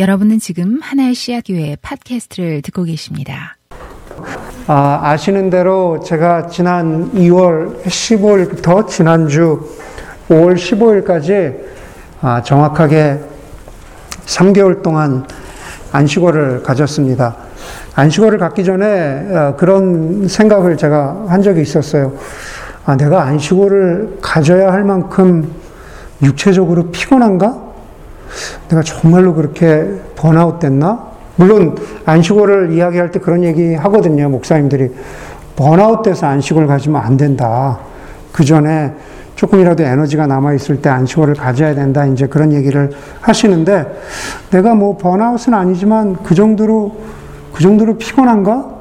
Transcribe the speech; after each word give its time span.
여러분은 0.00 0.38
지금 0.38 0.78
하나의 0.80 1.14
씨앗교회 1.14 1.76
팟캐스트를 1.82 2.62
듣고 2.62 2.84
계십니다. 2.84 3.58
아, 4.66 4.98
아시는 5.02 5.50
대로 5.50 6.00
제가 6.00 6.46
지난 6.46 7.12
2월 7.12 7.82
15일부터 7.82 8.88
지난주 8.88 9.60
5월 10.30 10.54
15일까지 10.54 11.54
아, 12.22 12.40
정확하게 12.42 13.20
3개월 14.24 14.80
동안 14.80 15.26
안식월을 15.92 16.62
가졌습니다. 16.62 17.36
안식월을 17.94 18.38
갖기 18.38 18.64
전에 18.64 19.36
어, 19.36 19.56
그런 19.58 20.26
생각을 20.26 20.78
제가 20.78 21.26
한 21.28 21.42
적이 21.42 21.60
있었어요. 21.60 22.16
아, 22.86 22.96
내가 22.96 23.24
안식월을 23.24 24.20
가져야 24.22 24.72
할 24.72 24.82
만큼 24.82 25.52
육체적으로 26.22 26.90
피곤한가? 26.90 27.69
내가 28.68 28.82
정말로 28.82 29.34
그렇게 29.34 29.86
번아웃 30.16 30.58
됐나? 30.58 31.10
물론 31.36 31.76
안식월을 32.04 32.72
이야기할 32.72 33.10
때 33.10 33.18
그런 33.18 33.44
얘기 33.44 33.74
하거든요. 33.74 34.28
목사님들이 34.28 34.90
번아웃 35.56 36.02
돼서 36.02 36.26
안식월 36.26 36.66
가지면 36.66 37.00
안 37.00 37.16
된다. 37.16 37.78
그 38.32 38.44
전에 38.44 38.92
조금이라도 39.36 39.82
에너지가 39.82 40.26
남아 40.26 40.52
있을 40.54 40.82
때 40.82 40.90
안식월을 40.90 41.34
가져야 41.34 41.74
된다. 41.74 42.04
이제 42.04 42.26
그런 42.26 42.52
얘기를 42.52 42.90
하시는데 43.22 44.00
내가 44.50 44.74
뭐 44.74 44.98
번아웃은 44.98 45.54
아니지만 45.54 46.18
그 46.22 46.34
정도로 46.34 46.96
그 47.54 47.62
정도로 47.62 47.96
피곤한가? 47.96 48.80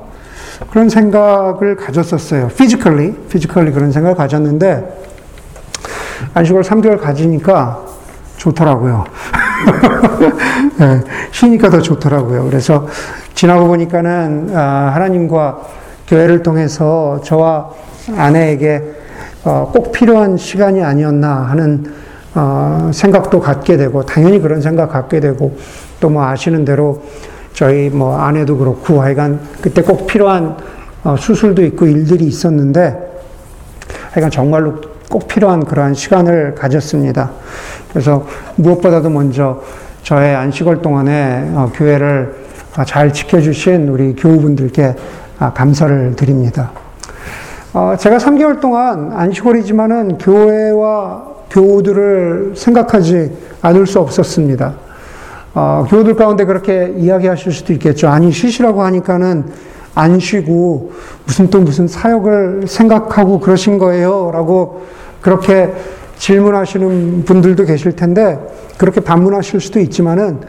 그런 0.71 0.89
생각을 0.89 1.77
가졌었어요. 1.77 2.49
physically, 2.49 3.13
physically 3.29 3.71
그런 3.71 3.91
생각을 3.91 4.17
가졌는데 4.17 5.03
안식월 6.33 6.63
3개월 6.63 6.99
가지니까 6.99 7.81
좋더라고요. 8.35 9.05
네, 10.77 11.01
쉬니까 11.31 11.69
더 11.69 11.81
좋더라고요. 11.81 12.45
그래서 12.45 12.87
지나고 13.35 13.67
보니까는 13.67 14.51
아, 14.55 14.91
하나님과 14.93 15.59
교회를 16.07 16.43
통해서 16.43 17.21
저와 17.23 17.69
아내에게 18.15 18.81
어, 19.43 19.71
꼭 19.73 19.91
필요한 19.91 20.37
시간이 20.37 20.83
아니었나 20.83 21.29
하는 21.49 21.85
어, 22.35 22.91
생각도 22.93 23.39
갖게 23.39 23.77
되고 23.77 24.03
당연히 24.05 24.39
그런 24.39 24.61
생각 24.61 24.89
갖게 24.91 25.19
되고 25.19 25.57
또 25.99 26.09
뭐 26.09 26.23
아시는 26.25 26.63
대로 26.65 27.01
저희 27.53 27.89
뭐 27.89 28.17
아내도 28.17 28.57
그렇고 28.57 29.01
하여간 29.01 29.39
그때 29.61 29.81
꼭 29.81 30.07
필요한 30.07 30.55
어, 31.03 31.15
수술도 31.17 31.63
있고 31.65 31.85
일들이 31.87 32.25
있었는데 32.25 32.97
하여간 34.11 34.31
정말로 34.31 34.75
꼭 35.09 35.27
필요한 35.27 35.65
그러한 35.65 35.95
시간을 35.95 36.55
가졌습니다. 36.55 37.31
그래서 37.89 38.25
무엇보다도 38.55 39.09
먼저 39.09 39.61
저의 40.03 40.35
안식월 40.35 40.81
동안에 40.81 41.51
어, 41.55 41.71
교회를 41.73 42.35
잘 42.85 43.11
지켜주신 43.11 43.89
우리 43.89 44.15
교우분들께 44.15 44.95
아, 45.39 45.51
감사를 45.51 46.15
드립니다. 46.15 46.71
어, 47.73 47.95
제가 47.97 48.17
3개월 48.17 48.61
동안 48.61 49.11
안식월이지만은 49.13 50.19
교회와 50.19 51.23
교우들을 51.49 52.53
생각하지 52.55 53.31
않을 53.61 53.87
수 53.87 53.99
없었습니다. 53.99 54.73
어, 55.55 55.85
교우들 55.89 56.15
가운데 56.15 56.45
그렇게 56.45 56.93
이야기하실 56.95 57.51
수도 57.51 57.73
있겠죠. 57.73 58.07
아니, 58.07 58.31
쉬시라고 58.31 58.83
하니까는 58.83 59.45
안 59.95 60.19
쉬고 60.19 60.91
무슨 61.25 61.49
또 61.49 61.61
무슨 61.61 61.87
사역을 61.87 62.67
생각하고 62.67 63.39
그러신 63.39 63.77
거예요. 63.77 64.31
라고 64.33 64.83
그렇게 65.21 65.73
질문하시는 66.17 67.23
분들도 67.25 67.65
계실 67.65 67.95
텐데 67.95 68.39
그렇게 68.77 69.01
반문하실 69.01 69.61
수도 69.61 69.79
있지만은 69.79 70.39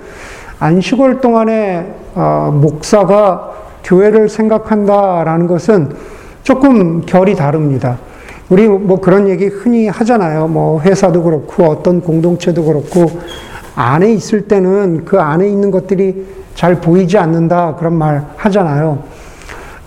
안식월 0.59 1.21
동안에 1.21 1.95
어, 2.15 2.51
목사가 2.61 3.53
교회를 3.85 4.29
생각한다라는 4.29 5.47
것은 5.47 5.95
조금 6.43 7.03
결이 7.07 7.35
다릅니다. 7.35 7.99
우리 8.49 8.67
뭐 8.69 9.01
그런 9.01 9.29
얘기 9.29 9.47
흔히 9.47 9.89
하잖아요. 9.89 10.49
뭐 10.49 10.81
회사도 10.81 11.23
그렇고 11.23 11.65
어떤 11.65 12.01
공동체도 12.01 12.65
그렇고 12.65 13.21
안에 13.77 14.13
있을 14.13 14.49
때는 14.49 15.05
그 15.05 15.21
안에 15.21 15.49
있는 15.49 15.71
것들이 15.71 16.27
잘 16.55 16.81
보이지 16.81 17.17
않는다 17.17 17.77
그런 17.77 17.95
말 17.95 18.25
하잖아요. 18.37 18.99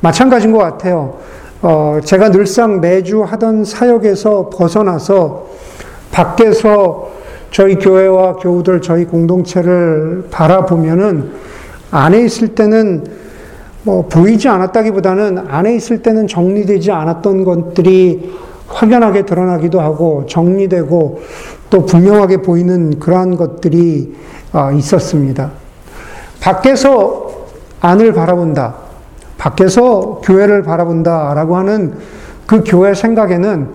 마찬가지인 0.03 0.52
것 0.52 0.59
같아요. 0.59 1.14
어, 1.62 2.00
제가 2.03 2.30
늘상 2.30 2.81
매주 2.81 3.24
하던 3.24 3.64
사역에서 3.64 4.50
벗어나서 4.50 5.47
밖에서 6.12 7.09
저희 7.52 7.75
교회와 7.75 8.36
교우들, 8.36 8.81
저희 8.81 9.06
공동체를 9.06 10.28
바라보면은 10.30 11.31
안에 11.91 12.22
있을 12.22 12.50
때는 12.50 13.06
뭐 13.84 14.06
보이지 14.09 14.50
않았다기보다는 14.50 15.38
안에 15.38 15.74
있을 15.75 16.02
때는 16.02 16.28
정리되지 16.28 16.91
않았던 16.91 17.46
것들이 17.46 18.34
확연하게 18.68 19.25
드러나기도 19.25 19.80
하고 19.80 20.25
정리되고 20.28 21.22
또 21.70 21.85
분명하게 21.85 22.38
보이는 22.41 23.00
그러한 23.00 23.38
것들이 23.38 24.14
어, 24.52 24.72
있었습니다. 24.74 25.52
밖에서 26.41 27.31
안을 27.80 28.12
바라본다. 28.12 28.82
밖에서 29.43 30.21
교회를 30.23 30.63
바라본다라고 30.63 31.57
하는 31.57 31.95
그 32.47 32.63
교회 32.65 32.93
생각에는 32.93 33.67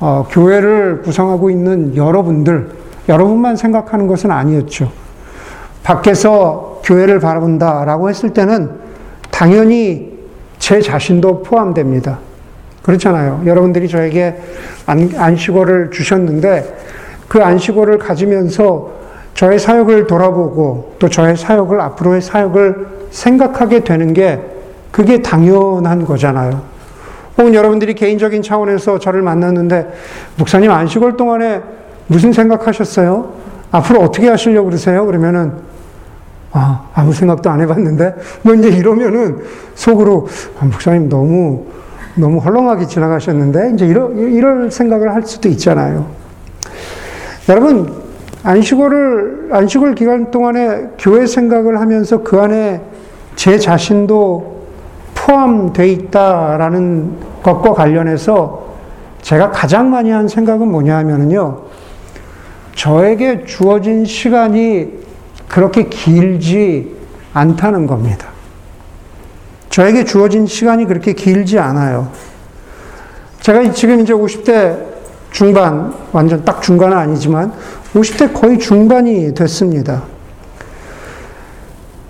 어, 0.00 0.26
교회를 0.30 1.02
구성하고 1.02 1.50
있는 1.50 1.94
여러분들, 1.94 2.70
여러분만 3.10 3.56
생각하는 3.56 4.06
것은 4.06 4.30
아니었죠. 4.30 4.90
밖에서 5.82 6.80
교회를 6.82 7.20
바라본다라고 7.20 8.08
했을 8.08 8.30
때는 8.30 8.70
당연히 9.30 10.18
제 10.58 10.80
자신도 10.80 11.42
포함됩니다. 11.42 12.18
그렇잖아요. 12.82 13.42
여러분들이 13.44 13.88
저에게 13.88 14.40
안, 14.86 15.36
식월을 15.36 15.90
주셨는데 15.90 16.74
그 17.28 17.42
안식월을 17.42 17.98
가지면서 17.98 18.90
저의 19.34 19.58
사역을 19.58 20.06
돌아보고 20.06 20.94
또 20.98 21.08
저의 21.08 21.36
사역을 21.36 21.80
앞으로의 21.80 22.22
사역을 22.22 22.86
생각하게 23.10 23.84
되는 23.84 24.14
게 24.14 24.51
그게 24.92 25.20
당연한 25.20 26.04
거잖아요. 26.04 26.62
혹은 27.36 27.54
여러분들이 27.54 27.94
개인적인 27.94 28.42
차원에서 28.42 28.98
저를 28.98 29.22
만났는데 29.22 29.92
목사님 30.36 30.70
안식월 30.70 31.16
동안에 31.16 31.62
무슨 32.06 32.32
생각하셨어요? 32.32 33.32
앞으로 33.72 34.00
어떻게 34.02 34.28
하시려고 34.28 34.66
그러세요? 34.66 35.06
그러면은 35.06 35.52
아, 36.52 36.90
아무 36.92 37.14
생각도 37.14 37.48
안 37.48 37.62
해봤는데 37.62 38.14
뭐 38.42 38.54
이제 38.54 38.68
이러면은 38.68 39.42
속으로 39.74 40.28
아, 40.60 40.66
목사님 40.66 41.08
너무 41.08 41.64
너무 42.14 42.38
헐렁하게 42.38 42.86
지나가셨는데 42.86 43.72
이제 43.74 43.86
이러, 43.86 44.10
이럴 44.10 44.70
생각을 44.70 45.14
할 45.14 45.22
수도 45.22 45.48
있잖아요. 45.48 46.06
여러분 47.48 48.02
안식월을 48.42 49.48
안식월 49.50 49.94
기간 49.94 50.30
동안에 50.30 50.90
교회 50.98 51.26
생각을 51.26 51.80
하면서 51.80 52.22
그 52.22 52.38
안에 52.38 52.82
제 53.36 53.58
자신도 53.58 54.61
포함되어 55.22 55.86
있다라는 55.86 57.16
것과 57.42 57.74
관련해서 57.74 58.72
제가 59.22 59.50
가장 59.52 59.90
많이 59.90 60.10
한 60.10 60.26
생각은 60.26 60.68
뭐냐 60.68 60.96
하면요. 60.98 61.62
저에게 62.74 63.44
주어진 63.44 64.04
시간이 64.04 64.90
그렇게 65.48 65.84
길지 65.84 66.96
않다는 67.32 67.86
겁니다. 67.86 68.28
저에게 69.70 70.04
주어진 70.04 70.46
시간이 70.46 70.86
그렇게 70.86 71.12
길지 71.12 71.58
않아요. 71.58 72.08
제가 73.40 73.72
지금 73.72 74.00
이제 74.00 74.12
50대 74.12 74.92
중반, 75.30 75.94
완전 76.12 76.44
딱 76.44 76.60
중간은 76.60 76.96
아니지만 76.96 77.52
50대 77.94 78.32
거의 78.34 78.58
중반이 78.58 79.34
됐습니다. 79.34 80.02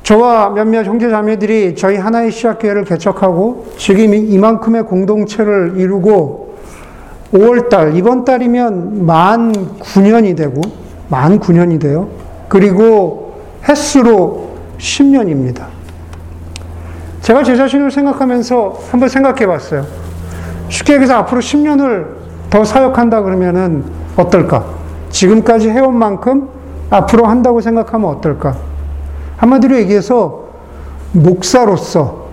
저와 0.02 0.50
몇몇 0.50 0.84
형제 0.84 1.08
자매들이 1.08 1.76
저희 1.76 1.96
하나의 1.96 2.32
시학교회를 2.32 2.84
개척하고 2.84 3.66
지금 3.76 4.14
이만큼의 4.14 4.84
공동체를 4.84 5.74
이루고 5.76 6.42
5월달, 7.32 7.96
이번 7.96 8.24
달이면 8.24 9.06
만 9.06 9.52
9년이 9.52 10.36
되고, 10.36 10.60
만 11.08 11.40
9년이 11.40 11.80
돼요. 11.80 12.08
그리고 12.48 13.34
횟수로 13.66 14.50
10년입니다. 14.78 15.64
제가 17.22 17.42
제 17.42 17.56
자신을 17.56 17.90
생각하면서 17.90 18.80
한번 18.90 19.08
생각해 19.08 19.46
봤어요. 19.46 19.86
쉽게 20.68 20.94
얘기해서 20.94 21.14
앞으로 21.14 21.40
10년을 21.40 22.06
더 22.50 22.64
사역한다 22.64 23.22
그러면은 23.22 23.84
어떨까? 24.16 24.66
지금까지 25.10 25.70
해온 25.70 25.96
만큼 25.96 26.48
앞으로 26.90 27.26
한다고 27.26 27.60
생각하면 27.60 28.10
어떨까? 28.10 28.71
한마디로 29.42 29.76
얘기해서 29.78 30.44
목사로서 31.10 32.26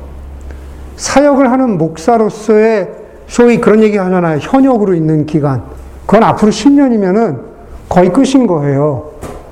사역을 0.95 1.51
하는 1.51 1.77
목사로서의 1.77 2.87
소위 3.27 3.59
그런 3.59 3.81
얘기 3.81 3.97
하잖아요. 3.97 4.37
현역으로 4.39 4.93
있는 4.93 5.25
기간. 5.25 5.63
그건 6.05 6.23
앞으로 6.23 6.51
10년이면은 6.51 7.39
거의 7.89 8.13
끝인 8.13 8.45
거예요. 8.45 9.11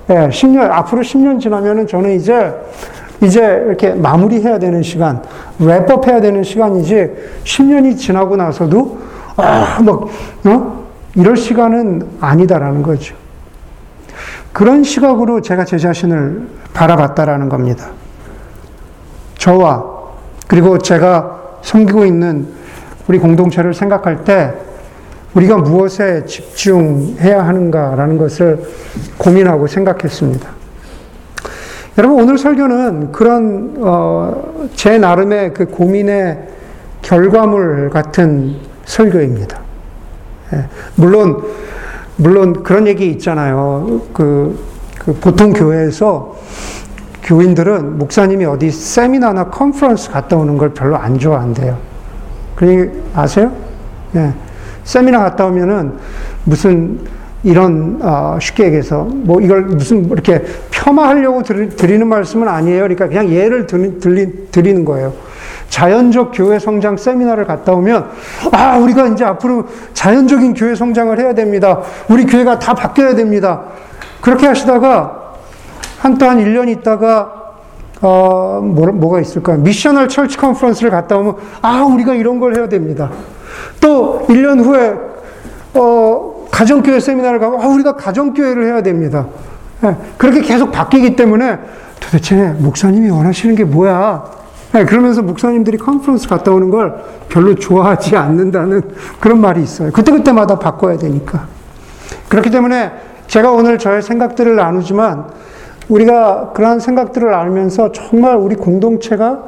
예, 0.09 0.29
10년, 0.29 0.69
앞으로 0.71 1.01
10년 1.01 1.39
지나면은 1.39 1.87
저는 1.87 2.15
이제, 2.15 2.53
이제 3.21 3.41
이렇게 3.65 3.91
마무리해야 3.91 4.59
되는 4.59 4.83
시간, 4.83 5.23
랩업 5.59 6.07
해야 6.07 6.21
되는 6.21 6.43
시간이지, 6.43 7.09
10년이 7.43 7.97
지나고 7.97 8.35
나서도, 8.35 8.99
아, 9.35 9.81
막, 9.83 10.03
어? 10.45 10.87
이럴 11.15 11.35
시간은 11.35 12.05
아니다라는 12.21 12.83
거죠. 12.83 13.15
그런 14.57 14.83
시각으로 14.83 15.41
제가 15.41 15.65
제 15.65 15.77
자신을 15.77 16.47
바라봤다라는 16.73 17.47
겁니다. 17.47 17.91
저와, 19.37 19.85
그리고 20.47 20.79
제가 20.79 21.59
섬기고 21.61 22.07
있는 22.07 22.47
우리 23.07 23.19
공동체를 23.19 23.75
생각할 23.75 24.23
때, 24.23 24.55
우리가 25.35 25.57
무엇에 25.57 26.25
집중해야 26.25 27.45
하는가라는 27.45 28.17
것을 28.17 28.63
고민하고 29.19 29.67
생각했습니다. 29.67 30.49
여러분 31.99 32.23
오늘 32.23 32.39
설교는 32.39 33.11
그런 33.11 33.75
어, 33.77 34.69
제 34.73 34.97
나름의 34.97 35.53
그 35.53 35.67
고민의 35.67 36.47
결과물 37.03 37.91
같은 37.91 38.55
설교입니다. 38.85 39.59
예, 40.53 40.65
물론 40.95 41.43
물론 42.17 42.63
그런 42.63 42.87
얘기 42.87 43.09
있잖아요. 43.11 44.01
그, 44.13 44.59
그 44.99 45.13
보통 45.13 45.53
교회에서 45.53 46.35
교인들은 47.23 47.97
목사님이 47.97 48.45
어디 48.45 48.71
세미나나 48.71 49.45
컨퍼런스 49.45 50.11
갔다 50.11 50.35
오는 50.37 50.57
걸 50.57 50.73
별로 50.73 50.97
안 50.97 51.17
좋아한대요. 51.19 51.77
그 52.55 53.03
아세요? 53.13 53.51
예. 54.15 54.33
세미나 54.83 55.19
갔다 55.19 55.45
오면은 55.45 55.93
무슨 56.45 56.99
이런 57.43 57.99
어, 58.01 58.37
쉽게 58.41 58.65
얘기해서 58.65 59.03
뭐 59.03 59.39
이걸 59.41 59.63
무슨 59.63 60.05
이렇게 60.05 60.43
폄하하려고 60.71 61.43
드리 61.43 61.97
는 61.97 62.07
말씀은 62.07 62.47
아니에요. 62.47 62.83
그러니까 62.83 63.07
그냥 63.07 63.29
예를 63.29 63.67
드리, 63.67 64.47
드리는 64.51 64.85
거예요. 64.85 65.13
자연적 65.69 66.31
교회 66.33 66.59
성장 66.59 66.97
세미나를 66.97 67.45
갔다 67.45 67.73
오면 67.73 68.09
아 68.51 68.77
우리가 68.77 69.07
이제 69.07 69.25
앞으로 69.25 69.65
자연적인 69.93 70.53
교회 70.53 70.75
성장을 70.75 71.17
해야 71.19 71.33
됩니다. 71.33 71.81
우리 72.09 72.25
교회가 72.25 72.59
다 72.59 72.73
바뀌어야 72.73 73.15
됩니다. 73.15 73.63
그렇게 74.21 74.47
하시다가 74.47 75.33
한또한 75.99 76.39
1년 76.39 76.69
있다가 76.69 77.33
어, 78.01 78.61
뭐, 78.63 78.87
뭐가 78.87 79.19
있을까요? 79.19 79.57
missional 79.57 80.07
church 80.07 80.37
conference를 80.37 80.91
갔다 80.91 81.17
오면 81.17 81.35
아 81.61 81.83
우리가 81.83 82.13
이런 82.13 82.39
걸 82.39 82.55
해야 82.55 82.69
됩니다. 82.69 83.09
또 83.79 84.25
1년 84.29 84.63
후에 84.63 84.95
어, 85.73 86.47
가정교회 86.51 86.99
세미나를 86.99 87.39
가고 87.39 87.61
아, 87.61 87.67
우리가 87.67 87.95
가정교회를 87.95 88.65
해야 88.65 88.81
됩니다. 88.81 89.27
네, 89.81 89.95
그렇게 90.17 90.41
계속 90.41 90.71
바뀌기 90.71 91.15
때문에 91.15 91.59
도대체 91.99 92.55
목사님이 92.57 93.09
원하시는 93.09 93.55
게 93.55 93.63
뭐야? 93.63 94.23
네, 94.77 94.85
그러면서 94.85 95.23
목사님들이 95.23 95.79
컨퍼런스 95.79 96.27
갔다 96.27 96.51
오는 96.51 96.69
걸 96.69 97.03
별로 97.29 97.55
좋아하지 97.55 98.15
않는다는 98.15 98.83
그런 99.19 99.41
말이 99.41 99.63
있어요. 99.63 99.91
그때그때마다 99.91 100.59
바꿔야 100.59 100.97
되니까. 100.97 101.47
그렇기 102.29 102.51
때문에 102.51 102.91
제가 103.25 103.51
오늘 103.51 103.79
저의 103.79 104.03
생각들을 104.03 104.55
나누지만 104.55 105.31
우리가 105.89 106.51
그러한 106.53 106.79
생각들을 106.79 107.33
알면서 107.33 107.91
정말 107.91 108.35
우리 108.35 108.55
공동체가 108.55 109.45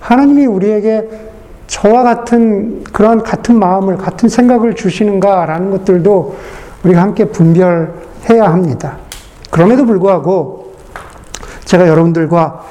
하나님이 0.00 0.46
우리에게 0.46 1.08
저와 1.68 2.02
같은 2.02 2.82
그런 2.92 3.22
같은 3.22 3.60
마음을 3.60 3.98
같은 3.98 4.28
생각을 4.28 4.74
주시는가라는 4.74 5.70
것들도 5.70 6.36
우리가 6.82 7.02
함께 7.02 7.26
분별해야 7.26 8.46
합니다. 8.46 8.96
그럼에도 9.48 9.86
불구하고 9.86 10.72
제가 11.66 11.86
여러분들과 11.86 12.62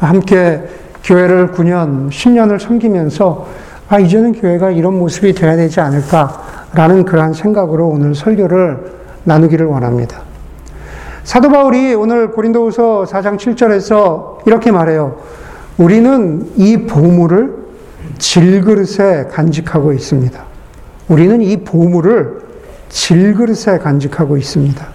함께 0.00 0.62
교회를 1.06 1.52
9년, 1.52 2.08
10년을 2.08 2.58
섬기면서 2.58 3.46
아 3.88 4.00
이제는 4.00 4.32
교회가 4.32 4.72
이런 4.72 4.98
모습이 4.98 5.34
되어야 5.34 5.54
되지 5.56 5.80
않을까라는 5.80 7.04
그러한 7.04 7.32
생각으로 7.32 7.86
오늘 7.86 8.16
설교를 8.16 8.92
나누기를 9.22 9.66
원합니다. 9.66 10.18
사도 11.22 11.48
바울이 11.48 11.94
오늘 11.94 12.32
고린도후서 12.32 13.04
4장 13.08 13.38
7절에서 13.38 14.46
이렇게 14.46 14.72
말해요. 14.72 15.18
우리는 15.78 16.50
이 16.56 16.86
보물을 16.86 17.54
질그릇에 18.18 19.26
간직하고 19.30 19.92
있습니다. 19.92 20.44
우리는 21.08 21.40
이 21.40 21.58
보물을 21.58 22.40
질그릇에 22.88 23.78
간직하고 23.78 24.36
있습니다. 24.36 24.86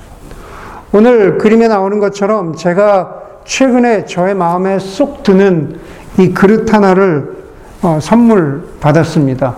오늘 0.91 1.37
그림에 1.37 1.69
나오는 1.69 1.99
것처럼 1.99 2.55
제가 2.55 3.21
최근에 3.45 4.05
저의 4.05 4.35
마음에 4.35 4.79
쏙 4.79 5.23
드는 5.23 5.79
이 6.17 6.29
그릇 6.33 6.73
하나를 6.73 7.41
어, 7.81 7.99
선물 8.01 8.63
받았습니다. 8.79 9.55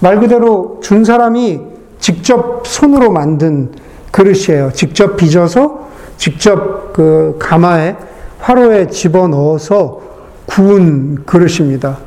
말 0.00 0.18
그대로 0.20 0.78
준 0.82 1.04
사람이 1.04 1.60
직접 1.98 2.66
손으로 2.66 3.10
만든 3.10 3.70
그릇이에요. 4.10 4.70
직접 4.72 5.16
빚어서 5.16 5.86
직접 6.16 6.92
그 6.92 7.36
가마에 7.38 7.96
화로에 8.40 8.88
집어 8.88 9.28
넣어서 9.28 10.00
구운 10.46 11.24
그릇입니다. 11.26 11.98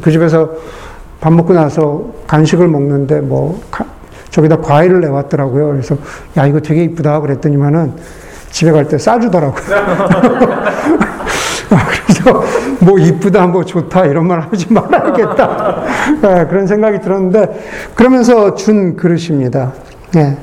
그 0.00 0.10
집에서 0.10 0.50
밥 1.20 1.32
먹고 1.32 1.52
나서 1.54 2.04
간식을 2.26 2.68
먹는데 2.68 3.20
뭐 3.20 3.60
저기다 4.30 4.58
과일을 4.58 5.00
내왔더라고요. 5.00 5.68
그래서 5.68 5.96
야 6.36 6.46
이거 6.46 6.60
되게 6.60 6.84
이쁘다 6.84 7.20
그랬더니만은 7.20 7.92
집에 8.50 8.70
갈 8.72 8.86
때 8.86 8.98
싸주더라고요. 8.98 9.62
그래서 12.06 12.42
뭐 12.80 12.98
이쁘다, 12.98 13.46
뭐 13.46 13.64
좋다 13.64 14.06
이런 14.06 14.26
말 14.26 14.40
하지 14.40 14.72
말아야겠다 14.72 15.82
네, 16.22 16.46
그런 16.46 16.66
생각이 16.66 17.00
들었는데 17.00 17.92
그러면서 17.94 18.54
준 18.54 18.96
그릇입니다. 18.96 19.72
네. 20.12 20.36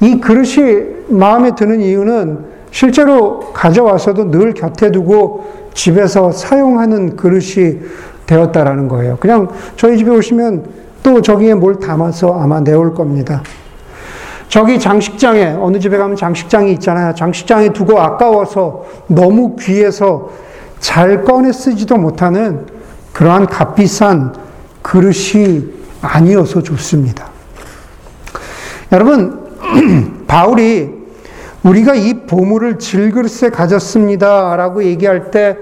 이 0.00 0.20
그릇이 0.20 1.08
마음에 1.08 1.54
드는 1.54 1.80
이유는 1.80 2.44
실제로 2.70 3.40
가져와서도 3.52 4.30
늘 4.30 4.54
곁에 4.54 4.90
두고 4.90 5.70
집에서 5.74 6.30
사용하는 6.32 7.16
그릇이 7.16 7.80
되었다라는 8.26 8.88
거예요. 8.88 9.16
그냥 9.18 9.48
저희 9.76 9.98
집에 9.98 10.10
오시면 10.10 10.64
또 11.02 11.20
저기에 11.20 11.54
뭘 11.54 11.78
담아서 11.78 12.38
아마 12.40 12.60
내올 12.60 12.94
겁니다. 12.94 13.42
저기 14.48 14.80
장식장에, 14.80 15.56
어느 15.60 15.78
집에 15.78 15.96
가면 15.96 16.16
장식장이 16.16 16.72
있잖아요. 16.72 17.14
장식장에 17.14 17.72
두고 17.72 18.00
아까워서 18.00 18.84
너무 19.06 19.54
귀해서 19.56 20.30
잘 20.80 21.24
꺼내 21.24 21.52
쓰지도 21.52 21.96
못하는 21.96 22.66
그러한 23.12 23.46
값비싼 23.46 24.34
그릇이 24.82 25.64
아니어서 26.02 26.62
좋습니다. 26.62 27.28
여러분, 28.92 29.38
바울이 30.26 31.00
우리가 31.62 31.94
이 31.94 32.26
보물을 32.26 32.78
질그릇에 32.78 33.50
가졌습니다. 33.50 34.56
라고 34.56 34.82
얘기할 34.82 35.30
때 35.30 35.56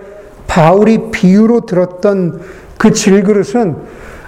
바울이 0.46 1.10
비유로 1.10 1.62
들었던 1.62 2.40
그 2.78 2.92
질그릇은 2.92 3.76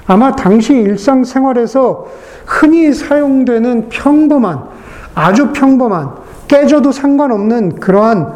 아마 0.07 0.35
당시 0.35 0.75
일상생활에서 0.75 2.07
흔히 2.45 2.93
사용되는 2.93 3.89
평범한, 3.91 4.65
아주 5.15 5.53
평범한, 5.53 6.11
깨져도 6.49 6.91
상관없는 6.91 7.77
그러한 7.77 8.33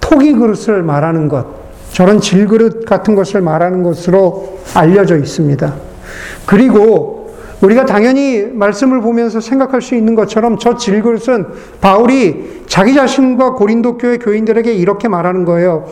토기 0.00 0.32
그릇을 0.32 0.82
말하는 0.82 1.28
것, 1.28 1.57
저런 1.92 2.20
질그릇 2.20 2.84
같은 2.84 3.14
것을 3.14 3.40
말하는 3.40 3.82
것으로 3.82 4.60
알려져 4.74 5.16
있습니다. 5.16 5.74
그리고 6.46 7.18
우리가 7.60 7.86
당연히 7.86 8.42
말씀을 8.52 9.00
보면서 9.00 9.40
생각할 9.40 9.82
수 9.82 9.94
있는 9.94 10.14
것처럼 10.14 10.58
저 10.58 10.76
질그릇은 10.76 11.46
바울이 11.80 12.62
자기 12.66 12.94
자신과 12.94 13.54
고린도 13.54 13.98
교회 13.98 14.18
교인들에게 14.18 14.72
이렇게 14.72 15.08
말하는 15.08 15.44
거예요. 15.44 15.86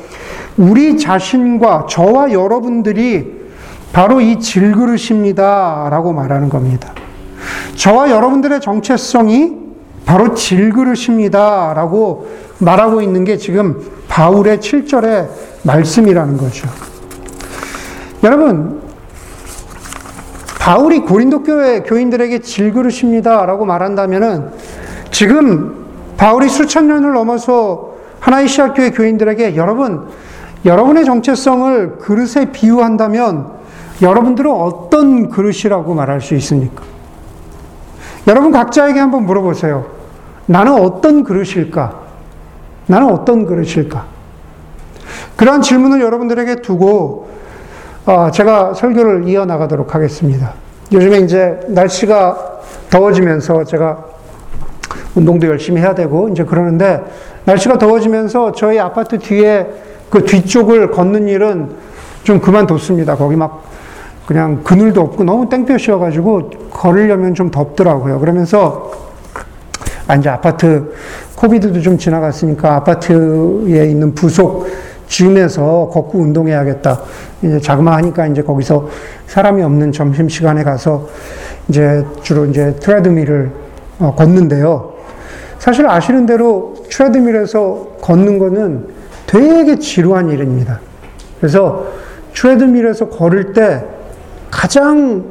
우리 0.57 0.97
자신과 0.97 1.87
저와 1.89 2.33
여러분들이 2.33 3.47
바로 3.93 4.21
이 4.21 4.39
질그릇입니다. 4.39 5.89
라고 5.91 6.13
말하는 6.13 6.49
겁니다. 6.49 6.93
저와 7.75 8.11
여러분들의 8.11 8.61
정체성이 8.61 9.55
바로 10.05 10.35
질그릇입니다. 10.35 11.75
라고 11.75 12.29
말하고 12.59 13.03
있는 13.03 13.25
게 13.25 13.37
지금 13.37 13.81
바울의 14.09 14.59
7절의 14.59 15.29
말씀이라는 15.67 16.37
거죠. 16.37 16.69
여러분, 18.23 18.81
바울이 20.59 21.01
고린도 21.01 21.43
교회 21.43 21.81
교인들에게 21.81 22.41
질그릇입니다라고 22.41 23.67
말한다면은 23.67 24.51
지금 25.11 25.87
바울이 26.17 26.49
수천 26.49 26.89
년을 26.89 27.13
넘어서 27.13 27.95
하나의 28.21 28.49
시학교회 28.49 28.91
교인들에게 28.91 29.55
여러분 29.55 30.09
여러분의 30.65 31.05
정체성을 31.05 31.99
그릇에 31.99 32.51
비유한다면 32.51 33.53
여러분들은 34.03 34.51
어떤 34.51 35.31
그릇이라고 35.31 35.95
말할 35.95 36.21
수 36.21 36.35
있습니까? 36.35 36.83
여러분 38.27 38.51
각자에게 38.51 38.99
한번 38.99 39.25
물어보세요. 39.27 39.87
나는 40.47 40.73
어떤 40.73 41.23
그릇일까? 41.23 42.01
나는 42.87 43.09
어떤 43.11 43.47
그릇일까? 43.47 44.16
그러한 45.37 45.63
질문을 45.63 46.01
여러분들에게 46.01 46.57
두고 46.63 47.29
어, 48.07 48.31
제가 48.31 48.75
설교를 48.75 49.29
이어나가도록 49.29 49.95
하겠습니다. 49.95 50.55
요즘에 50.93 51.19
이제 51.19 51.61
날씨가 51.69 52.61
더워지면서 52.91 53.65
제가 53.65 54.05
운동도 55.15 55.49
열심히 55.49 55.81
해야 55.81 55.95
되고 55.95 56.29
이제 56.29 56.45
그러는데 56.45 57.03
날씨가 57.45 57.79
더워지면서 57.79 58.53
저희 58.53 58.79
아파트 58.79 59.19
뒤에 59.19 59.67
그 60.11 60.25
뒤쪽을 60.25 60.91
걷는 60.91 61.29
일은 61.29 61.71
좀 62.23 62.41
그만뒀습니다. 62.41 63.17
거기 63.17 63.37
막 63.37 63.65
그냥 64.27 64.63
그늘도 64.63 65.01
없고 65.01 65.25
너무 65.25 65.49
땡볕이어가지고 65.49 66.51
걸으려면 66.71 67.35
좀 67.35 67.51
덥더라고요. 67.51 68.21
그러면서 68.21 68.91
아, 70.09 70.15
이제 70.15 70.29
아파트 70.29 70.93
코비드도 71.37 71.81
좀 71.81 71.99
지나갔으니까 71.99 72.77
아파트에 72.77 73.87
있는 73.87 74.15
부속 74.15 74.67
짐에서 75.09 75.91
걷고 75.93 76.19
운동해야겠다. 76.19 77.01
이제 77.43 77.61
자그마하니까 77.61 78.27
이제 78.29 78.43
거기서 78.43 78.89
사람이 79.27 79.63
없는 79.63 79.93
점심 79.93 80.29
시간에 80.29 80.63
가서 80.65 81.09
이제 81.69 82.05
주로 82.23 82.47
이제 82.47 82.75
트레드밀을 82.77 83.51
어, 83.99 84.15
걷는데요. 84.15 84.95
사실 85.59 85.89
아시는 85.89 86.27
대로 86.27 86.75
트레드밀에서 86.91 87.97
걷는 88.01 88.39
거는 88.39 88.89
되게 89.27 89.79
지루한 89.79 90.31
일입니다. 90.31 90.81
그래서 91.41 91.87
트레드밀에서 92.35 93.09
걸을 93.09 93.53
때 93.53 93.85
가장 94.51 95.25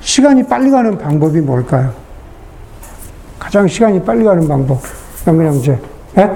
시간이 0.00 0.44
빨리 0.44 0.70
가는 0.70 0.98
방법이 0.98 1.40
뭘까요? 1.40 1.92
가장 3.38 3.68
시간이 3.68 4.02
빨리 4.02 4.24
가는 4.24 4.46
방법. 4.48 4.80
그냥 5.24 5.54
이제 5.54 5.78
예? 6.18 6.30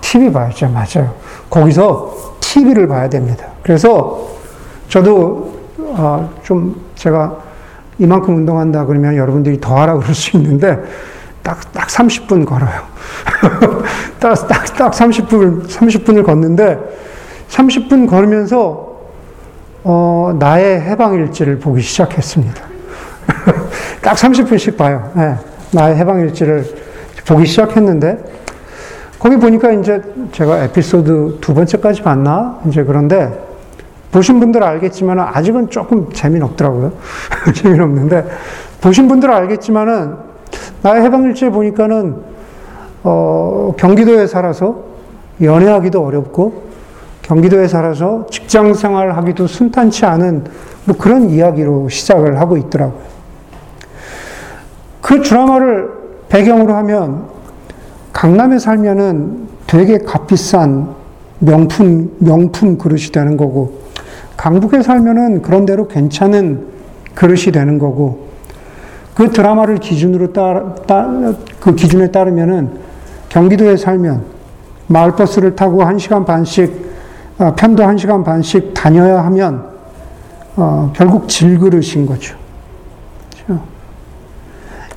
TV 0.00 0.30
봐야죠. 0.30 0.68
맞아요. 0.68 1.14
거기서 1.50 2.36
TV를 2.40 2.86
봐야 2.86 3.08
됩니다. 3.08 3.46
그래서 3.62 4.28
저도 4.88 5.56
어, 5.78 6.30
좀 6.42 6.80
제가 6.94 7.38
이만큼 7.98 8.36
운동한다 8.36 8.84
그러면 8.86 9.16
여러분들이 9.16 9.60
더 9.60 9.76
하라 9.76 9.94
그럴 9.94 10.14
수 10.14 10.36
있는데 10.36 10.78
딱, 11.42 11.72
딱 11.72 11.88
30분 11.88 12.44
걸어요. 12.44 12.82
딱, 14.18 14.48
딱, 14.48 14.76
딱 14.76 14.92
30분, 14.92 15.66
30분을 15.68 16.24
걷는데 16.24 16.78
30분 17.48 18.08
걸으면서 18.08 18.96
어, 19.84 20.34
나의 20.38 20.80
해방일지를 20.80 21.60
보기 21.60 21.80
시작했습니다. 21.80 22.60
딱 24.02 24.16
30분씩 24.16 24.76
봐요. 24.76 25.12
네, 25.14 25.36
나의 25.70 25.96
해방일지를 25.96 26.64
보기 27.26 27.46
시작했는데 27.46 28.18
거기 29.26 29.38
보니까 29.38 29.72
이제 29.72 30.00
제가 30.30 30.62
에피소드 30.62 31.38
두 31.40 31.52
번째까지 31.52 32.02
봤나? 32.02 32.60
이제 32.68 32.84
그런데 32.84 33.36
보신 34.12 34.38
분들 34.38 34.62
알겠지만 34.62 35.18
아직은 35.18 35.68
조금 35.68 36.12
재미는 36.12 36.46
없더라고요. 36.46 36.92
재미는 37.52 37.82
없는데 37.82 38.24
보신 38.80 39.08
분들은 39.08 39.34
알겠지만은 39.34 40.14
나의 40.82 41.02
해방일지에 41.02 41.50
보니까는 41.50 42.14
어, 43.02 43.74
경기도에 43.76 44.28
살아서 44.28 44.84
연애하기도 45.42 46.06
어렵고 46.06 46.62
경기도에 47.22 47.66
살아서 47.66 48.26
직장 48.30 48.74
생활하기도 48.74 49.48
순탄치 49.48 50.06
않은 50.06 50.44
뭐 50.84 50.96
그런 50.96 51.30
이야기로 51.30 51.88
시작을 51.88 52.38
하고 52.38 52.56
있더라고요. 52.56 53.02
그 55.00 55.20
드라마를 55.20 55.90
배경으로 56.28 56.76
하면 56.76 57.35
강남에 58.16 58.58
살면은 58.58 59.46
되게 59.66 59.98
값비싼 59.98 60.94
명품, 61.38 62.16
명품 62.18 62.78
그릇이 62.78 63.12
되는 63.12 63.36
거고, 63.36 63.78
강북에 64.38 64.80
살면은 64.80 65.42
그런 65.42 65.66
대로 65.66 65.86
괜찮은 65.86 66.66
그릇이 67.14 67.52
되는 67.52 67.78
거고, 67.78 68.28
그 69.14 69.30
드라마를 69.30 69.76
기준으로 69.76 70.32
따, 70.32 70.76
따, 70.86 71.06
그 71.60 71.74
기준에 71.74 72.10
따르면은 72.10 72.78
경기도에 73.28 73.76
살면 73.76 74.24
마을버스를 74.86 75.54
타고 75.54 75.82
1시간 75.82 76.24
반씩, 76.24 76.72
어, 77.36 77.54
편도 77.54 77.82
1시간 77.82 78.24
반씩 78.24 78.72
다녀야 78.72 79.22
하면, 79.26 79.62
어, 80.56 80.90
결국 80.96 81.28
질그릇인 81.28 82.06
거죠. 82.06 82.34
그렇죠? 83.44 83.62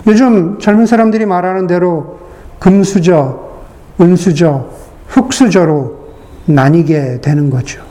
요즘 0.07 0.57
젊은 0.59 0.85
사람들이 0.85 1.25
말하는 1.25 1.67
대로 1.67 2.28
금수저, 2.59 3.39
은수저, 3.99 4.65
흙수저로 5.07 5.97
나뉘게 6.45 7.21
되는 7.21 7.49
거죠. 7.49 7.81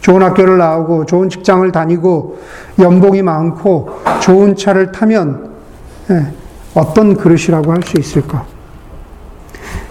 좋은 0.00 0.22
학교를 0.22 0.58
나오고 0.58 1.06
좋은 1.06 1.28
직장을 1.28 1.70
다니고 1.72 2.38
연봉이 2.78 3.22
많고 3.22 4.00
좋은 4.20 4.56
차를 4.56 4.92
타면 4.92 5.50
예, 6.10 6.32
어떤 6.74 7.14
그릇이라고 7.16 7.72
할 7.72 7.82
수 7.82 7.98
있을까? 7.98 8.46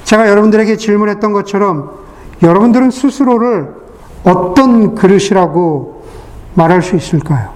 제가 0.04 0.28
여러분들에게 0.30 0.76
질문했던 0.78 1.34
것처럼 1.34 1.92
여러분들은 2.42 2.90
스스로를 2.90 3.76
어떤 4.24 4.96
그릇이라고 4.96 6.04
말할 6.56 6.82
수 6.82 6.96
있을까요? 6.96 7.52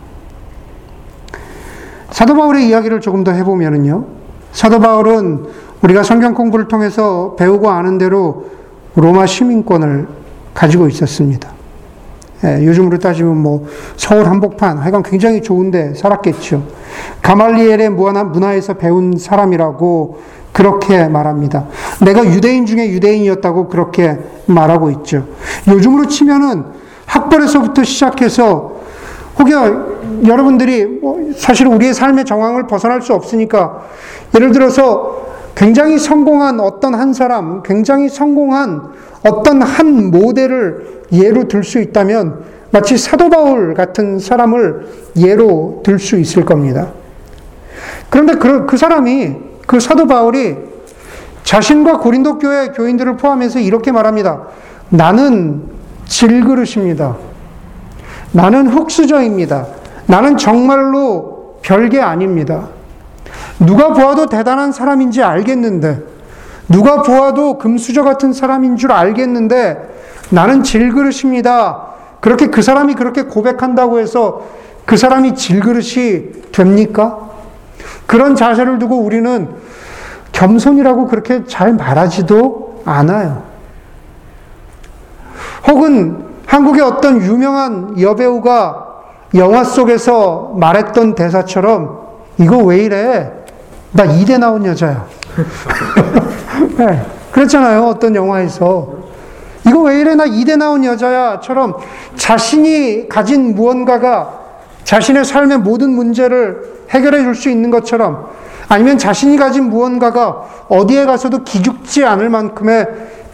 사도 2.11 2.35
바울의 2.35 2.67
이야기를 2.67 3.01
조금 3.01 3.23
더 3.23 3.31
해보면요. 3.31 4.05
사도 4.51 4.79
바울은 4.79 5.47
우리가 5.83 6.01
성경 6.01 6.33
공부를 6.33 6.69
통해서 6.69 7.35
배우고 7.37 7.69
아는 7.69 7.97
대로 7.97 8.45
로마 8.95 9.25
시민권을 9.25 10.07
가지고 10.53 10.87
있었습니다. 10.87 11.49
예, 12.45 12.65
요즘으로 12.65 12.99
따지면 12.99 13.37
뭐 13.37 13.67
서울 13.97 14.25
한복판, 14.25 14.77
하여간 14.77 15.03
굉장히 15.03 15.41
좋은데 15.41 15.93
살았겠죠. 15.93 16.63
가말리엘의 17.21 17.89
문화에서 17.89 18.75
배운 18.75 19.17
사람이라고 19.17 20.19
그렇게 20.53 21.07
말합니다. 21.07 21.65
내가 22.01 22.25
유대인 22.25 22.65
중에 22.65 22.89
유대인이었다고 22.89 23.67
그렇게 23.67 24.19
말하고 24.45 24.89
있죠. 24.91 25.25
요즘으로 25.67 26.07
치면은 26.07 26.63
학벌에서부터 27.07 27.83
시작해서 27.83 28.73
혹여 29.39 29.93
여러분들이 30.25 30.85
뭐 30.85 31.31
사실 31.35 31.67
우리의 31.67 31.93
삶의 31.93 32.23
정황을 32.25 32.67
벗어날 32.67 33.01
수 33.01 33.13
없으니까 33.13 33.83
예를 34.35 34.51
들어서 34.51 35.32
굉장히 35.55 35.99
성공한 35.99 36.59
어떤 36.59 36.95
한 36.95 37.13
사람, 37.13 37.61
굉장히 37.63 38.09
성공한 38.09 38.81
어떤 39.23 39.61
한 39.61 40.11
모델을 40.11 41.03
예로 41.11 41.47
들 41.47 41.63
수 41.63 41.79
있다면 41.79 42.43
마치 42.71 42.97
사도 42.97 43.29
바울 43.29 43.73
같은 43.75 44.19
사람을 44.19 44.87
예로 45.17 45.81
들 45.83 45.99
수 45.99 46.17
있을 46.17 46.43
겁니다. 46.43 46.91
그런데 48.09 48.33
그, 48.33 48.65
그 48.65 48.77
사람이, 48.77 49.35
그 49.67 49.79
사도 49.79 50.07
바울이 50.07 50.57
자신과 51.43 51.99
고린도 51.99 52.39
교회 52.39 52.69
교인들을 52.69 53.17
포함해서 53.17 53.59
이렇게 53.59 53.91
말합니다. 53.91 54.47
나는 54.89 55.63
질그릇입니다. 56.05 57.15
나는 58.31 58.67
흙수저입니다. 58.67 59.67
나는 60.07 60.37
정말로 60.37 61.59
별게 61.61 62.01
아닙니다. 62.01 62.69
누가 63.59 63.93
보아도 63.93 64.25
대단한 64.25 64.71
사람인지 64.71 65.21
알겠는데, 65.23 66.01
누가 66.69 67.01
보아도 67.01 67.57
금수저 67.57 68.03
같은 68.03 68.33
사람인 68.33 68.77
줄 68.77 68.91
알겠는데, 68.91 69.93
나는 70.29 70.63
질그릇입니다. 70.63 71.87
그렇게 72.19 72.47
그 72.47 72.61
사람이 72.61 72.95
그렇게 72.95 73.23
고백한다고 73.23 73.99
해서 73.99 74.41
그 74.85 74.97
사람이 74.97 75.35
질그릇이 75.35 76.51
됩니까? 76.51 77.19
그런 78.07 78.35
자세를 78.35 78.79
두고 78.79 78.99
우리는 78.99 79.49
겸손이라고 80.31 81.07
그렇게 81.07 81.45
잘 81.45 81.73
말하지도 81.73 82.81
않아요. 82.85 83.43
혹은 85.67 86.25
한국의 86.45 86.81
어떤 86.81 87.21
유명한 87.21 87.99
여배우가 87.99 88.87
영화 89.35 89.63
속에서 89.63 90.53
말했던 90.55 91.15
대사처럼 91.15 91.99
이거 92.39 92.57
왜 92.57 92.79
이래? 92.79 93.31
나 93.93 94.05
이대 94.05 94.37
나온 94.37 94.65
여자야. 94.65 95.05
네, 96.77 97.05
그렇잖아요. 97.31 97.83
어떤 97.85 98.15
영화에서. 98.15 99.03
이거 99.65 99.81
왜 99.81 99.99
이래? 99.99 100.15
나 100.15 100.25
이대 100.25 100.55
나온 100.55 100.83
여자야.처럼 100.83 101.77
자신이 102.15 103.07
가진 103.07 103.55
무언가가 103.55 104.41
자신의 104.83 105.23
삶의 105.23 105.59
모든 105.59 105.91
문제를 105.91 106.73
해결해 106.89 107.23
줄 107.23 107.35
수 107.35 107.49
있는 107.49 107.71
것처럼 107.71 108.27
아니면 108.67 108.97
자신이 108.97 109.37
가진 109.37 109.69
무언가가 109.69 110.43
어디에 110.67 111.05
가서도 111.05 111.43
기죽지 111.43 112.03
않을 112.03 112.29
만큼의 112.29 112.87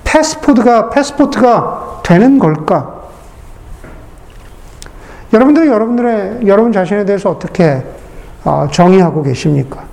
패스포트가, 0.03 0.89
패스포트가 0.89 2.01
되는 2.03 2.37
걸까? 2.39 2.99
여러분들은 5.33 5.67
여러분들의, 5.67 6.39
여러분 6.47 6.71
자신에 6.71 7.05
대해서 7.05 7.29
어떻게 7.29 7.83
어, 8.43 8.67
정의하고 8.71 9.23
계십니까? 9.23 9.88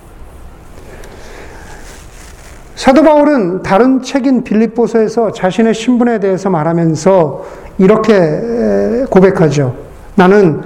사도 2.77 3.03
바울은 3.03 3.63
다른 3.63 4.03
책인 4.03 4.45
빌립보서에서 4.45 5.33
자신의 5.33 5.73
신분에 5.73 6.21
대해서 6.21 6.51
말하면서 6.51 7.45
이렇게 7.79 9.07
고백하죠. 9.09 9.75
나는 10.15 10.61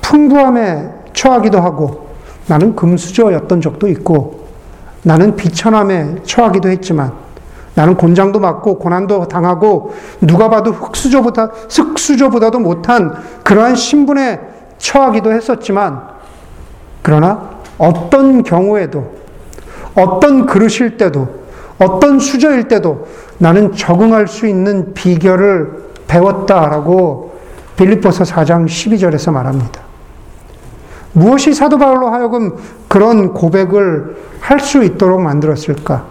풍부함에 0.00 0.88
처하기도 1.12 1.60
하고 1.60 2.10
나는 2.46 2.76
금수저였던 2.76 3.60
적도 3.60 3.88
있고 3.88 4.46
나는 5.02 5.34
비천함에 5.34 6.22
처하기도 6.22 6.68
했지만 6.68 7.12
나는 7.74 7.96
곤장도 7.96 8.38
맞고 8.38 8.78
고난도 8.78 9.26
당하고 9.26 9.94
누가 10.20 10.48
봐도 10.48 10.70
흙수저보다 10.70 11.50
흙수저보다도 11.70 12.60
못한 12.60 13.12
그러한 13.42 13.74
신분에 13.74 14.40
처하기도 14.78 15.32
했었지만 15.32 16.02
그러나 17.02 17.50
어떤 17.78 18.44
경우에도 18.44 19.12
어떤 19.96 20.46
그릇일 20.46 20.96
때도 20.96 21.47
어떤 21.78 22.18
수저일 22.18 22.68
때도 22.68 23.06
나는 23.38 23.72
적응할 23.72 24.26
수 24.26 24.46
있는 24.46 24.94
비결을 24.94 25.88
배웠다라고 26.06 27.38
빌립보서 27.76 28.24
4장 28.24 28.66
12절에서 28.66 29.32
말합니다. 29.32 29.80
무엇이 31.12 31.52
사도 31.52 31.78
바울로 31.78 32.08
하여금 32.08 32.56
그런 32.88 33.32
고백을 33.32 34.16
할 34.40 34.60
수 34.60 34.82
있도록 34.82 35.20
만들었을까? 35.20 36.06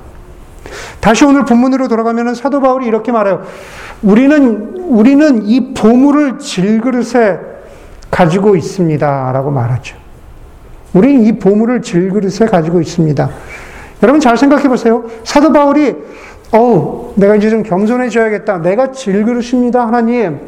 다시 1.00 1.25
오늘 1.25 1.45
본문으로 1.45 1.88
돌아가면 1.88 2.36
사도 2.36 2.59
바울이 2.62 2.86
이렇게 2.86 3.12
말해요. 3.12 3.43
우리는, 4.01 4.75
우리는 4.77 5.45
이 5.45 5.74
보물을 5.74 6.39
질그릇에 6.39 7.39
가지고 8.12 8.55
있습니다. 8.55 9.31
라고 9.31 9.51
말하죠. 9.51 9.95
우리는 10.93 11.25
이 11.25 11.39
보물을 11.39 11.81
질그릇에 11.81 12.47
가지고 12.50 12.81
있습니다. 12.81 13.29
여러분 14.04 14.20
잘 14.20 14.38
생각해 14.38 14.68
보세요. 14.68 15.06
사도 15.24 15.51
바울이, 15.51 15.96
어우, 16.51 17.13
내가 17.16 17.36
이제 17.36 17.50
좀 17.50 17.63
겸손해져야겠다. 17.63 18.62
내가 18.62 18.92
질그릇입니다. 18.92 19.86
하나님. 19.86 20.39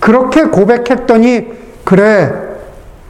그렇게 0.00 0.44
고백했더니, 0.44 1.46
그래, 1.84 2.32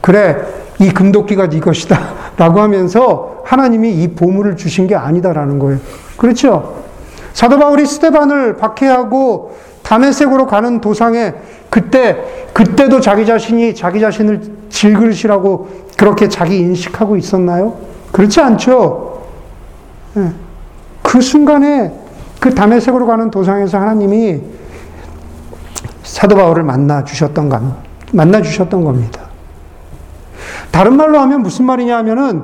그래, 0.01 0.37
이 0.79 0.91
금도끼가 0.91 1.49
네 1.49 1.59
것이다. 1.59 1.99
라고 2.37 2.59
하면서 2.59 3.41
하나님이 3.45 3.91
이 4.03 4.09
보물을 4.09 4.57
주신 4.57 4.87
게 4.87 4.95
아니다라는 4.95 5.59
거예요. 5.59 5.79
그렇죠? 6.17 6.83
사도 7.33 7.57
바울이 7.57 7.85
스테반을 7.85 8.57
박해하고 8.57 9.55
다메섹으로 9.83 10.47
가는 10.47 10.81
도상에 10.81 11.33
그때, 11.69 12.17
그때도 12.53 12.99
자기 12.99 13.25
자신이 13.25 13.73
자기 13.73 13.99
자신을 13.99 14.41
질그릇이라고 14.69 15.69
그렇게 15.97 16.27
자기 16.29 16.57
인식하고 16.59 17.15
있었나요? 17.15 17.77
그렇지 18.11 18.41
않죠? 18.41 19.06
예. 20.17 20.31
그 21.03 21.21
순간에 21.21 21.93
그 22.39 22.53
다메섹으로 22.53 23.05
가는 23.07 23.31
도상에서 23.31 23.79
하나님이 23.79 24.41
사도 26.03 26.35
바울을 26.35 26.63
만나 26.63 27.03
주셨던 27.03 27.49
만나 28.13 28.41
주셨던 28.41 28.83
겁니다. 28.83 29.27
다른 30.71 30.95
말로 30.95 31.19
하면 31.19 31.41
무슨 31.41 31.65
말이냐 31.65 31.97
하면은 31.97 32.43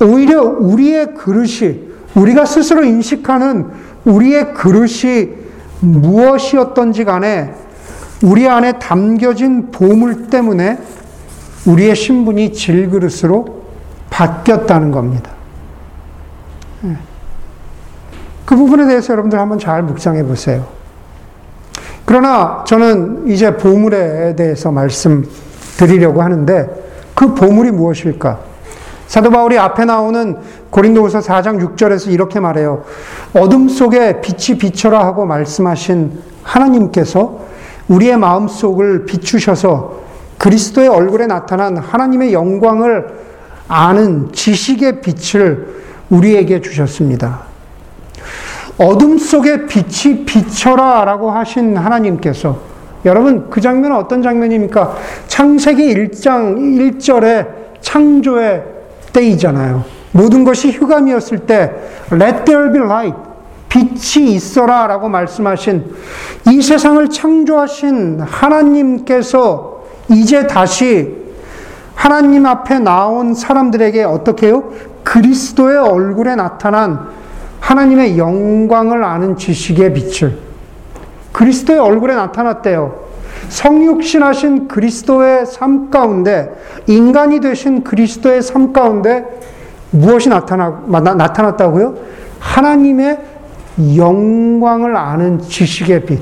오히려 0.00 0.42
우리의 0.42 1.14
그릇이 1.14 1.86
우리가 2.14 2.44
스스로 2.44 2.84
인식하는 2.84 3.66
우리의 4.04 4.54
그릇이 4.54 5.30
무엇이었던지 5.80 7.04
간에 7.04 7.54
우리 8.22 8.48
안에 8.48 8.78
담겨진 8.78 9.70
보물 9.70 10.28
때문에 10.28 10.78
우리의 11.66 11.94
신분이 11.94 12.52
질그릇으로 12.52 13.64
바뀌었다는 14.10 14.92
겁니다. 14.92 15.32
예. 16.84 16.96
그 18.46 18.56
부분에 18.56 18.86
대해서 18.86 19.12
여러분들 19.12 19.38
한번 19.38 19.58
잘 19.58 19.82
묵상해 19.82 20.22
보세요. 20.22 20.64
그러나 22.04 22.62
저는 22.64 23.26
이제 23.26 23.56
보물에 23.56 24.36
대해서 24.36 24.70
말씀드리려고 24.70 26.22
하는데 26.22 26.70
그 27.14 27.34
보물이 27.34 27.72
무엇일까? 27.72 28.38
사도 29.08 29.30
바울이 29.30 29.58
앞에 29.58 29.84
나오는 29.84 30.36
고린도후서 30.70 31.20
4장 31.20 31.60
6절에서 31.76 32.10
이렇게 32.12 32.38
말해요. 32.38 32.84
어둠 33.34 33.68
속에 33.68 34.20
빛이 34.20 34.58
비춰라 34.58 35.04
하고 35.04 35.26
말씀하신 35.26 36.12
하나님께서 36.44 37.40
우리의 37.88 38.16
마음 38.16 38.46
속을 38.46 39.06
비추셔서 39.06 40.00
그리스도의 40.38 40.88
얼굴에 40.88 41.26
나타난 41.26 41.76
하나님의 41.76 42.32
영광을 42.32 43.06
아는 43.68 44.30
지식의 44.32 45.00
빛을 45.00 45.82
우리에게 46.10 46.60
주셨습니다. 46.60 47.45
어둠 48.78 49.18
속에 49.18 49.66
빛이 49.66 50.24
비춰라 50.24 51.04
라고 51.04 51.30
하신 51.30 51.76
하나님께서 51.76 52.58
여러분 53.04 53.48
그 53.48 53.60
장면은 53.60 53.96
어떤 53.96 54.22
장면입니까? 54.22 54.96
창세기 55.28 55.94
1장 55.94 56.56
1절에 56.58 57.46
창조의 57.80 58.64
때이잖아요. 59.12 59.84
모든 60.12 60.44
것이 60.44 60.70
휴감이었을 60.72 61.40
때 61.40 61.72
let 62.12 62.44
there 62.44 62.72
be 62.72 62.82
light 62.82 63.16
빛이 63.68 64.32
있어라 64.34 64.86
라고 64.86 65.08
말씀하신 65.08 65.84
이 66.50 66.62
세상을 66.62 67.08
창조하신 67.08 68.20
하나님께서 68.20 69.84
이제 70.10 70.46
다시 70.46 71.14
하나님 71.94 72.46
앞에 72.46 72.78
나온 72.78 73.34
사람들에게 73.34 74.04
어떻게 74.04 74.48
해요? 74.48 74.72
그리스도의 75.04 75.78
얼굴에 75.78 76.34
나타난 76.34 77.08
하나님의 77.66 78.16
영광을 78.16 79.02
아는 79.02 79.36
지식의 79.36 79.92
빛을 79.92 80.38
그리스도의 81.32 81.80
얼굴에 81.80 82.14
나타났대요. 82.14 83.06
성육신하신 83.48 84.68
그리스도의 84.68 85.46
삶 85.46 85.90
가운데, 85.90 86.54
인간이 86.86 87.40
되신 87.40 87.82
그리스도의 87.82 88.42
삶 88.42 88.72
가운데 88.72 89.24
무엇이 89.90 90.28
나타나, 90.28 90.80
나 90.86 91.32
타났다고요? 91.32 91.96
하나님의 92.38 93.18
영광을 93.96 94.96
아는 94.96 95.40
지식의 95.40 96.06
빛. 96.06 96.20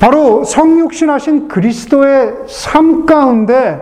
바로 0.00 0.42
성육신하신 0.44 1.48
그리스도의 1.48 2.32
삶 2.48 3.04
가운데 3.04 3.80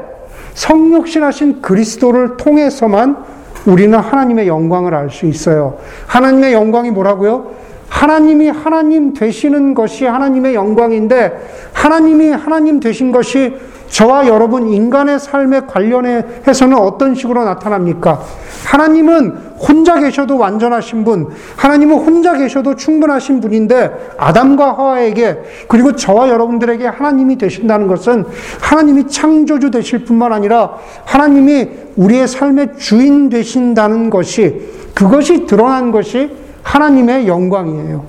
성육신하신 0.54 1.62
그리스도를 1.62 2.36
통해서만 2.36 3.24
우리는 3.66 3.98
하나님의 3.98 4.46
영광을 4.46 4.94
알 4.94 5.10
수 5.10 5.26
있어요. 5.26 5.78
하나님의 6.06 6.52
영광이 6.52 6.90
뭐라고요? 6.90 7.63
하나님이 7.94 8.48
하나님 8.48 9.14
되시는 9.14 9.72
것이 9.72 10.04
하나님의 10.04 10.56
영광인데 10.56 11.70
하나님이 11.72 12.30
하나님 12.30 12.80
되신 12.80 13.12
것이 13.12 13.54
저와 13.88 14.26
여러분 14.26 14.68
인간의 14.68 15.20
삶에 15.20 15.60
관련해서는 15.60 16.76
어떤 16.76 17.14
식으로 17.14 17.44
나타납니까? 17.44 18.20
하나님은 18.66 19.54
혼자 19.56 20.00
계셔도 20.00 20.36
완전하신 20.36 21.04
분, 21.04 21.28
하나님은 21.56 21.98
혼자 21.98 22.36
계셔도 22.36 22.74
충분하신 22.74 23.40
분인데 23.40 24.14
아담과 24.18 24.72
하와에게 24.72 25.42
그리고 25.68 25.94
저와 25.94 26.28
여러분들에게 26.30 26.84
하나님이 26.88 27.38
되신다는 27.38 27.86
것은 27.86 28.24
하나님이 28.60 29.06
창조주 29.06 29.70
되실 29.70 30.04
뿐만 30.04 30.32
아니라 30.32 30.78
하나님이 31.04 31.68
우리의 31.94 32.26
삶의 32.26 32.70
주인 32.76 33.28
되신다는 33.28 34.10
것이 34.10 34.62
그것이 34.94 35.46
드러난 35.46 35.92
것이 35.92 36.43
하나님의 36.64 37.28
영광이에요. 37.28 38.04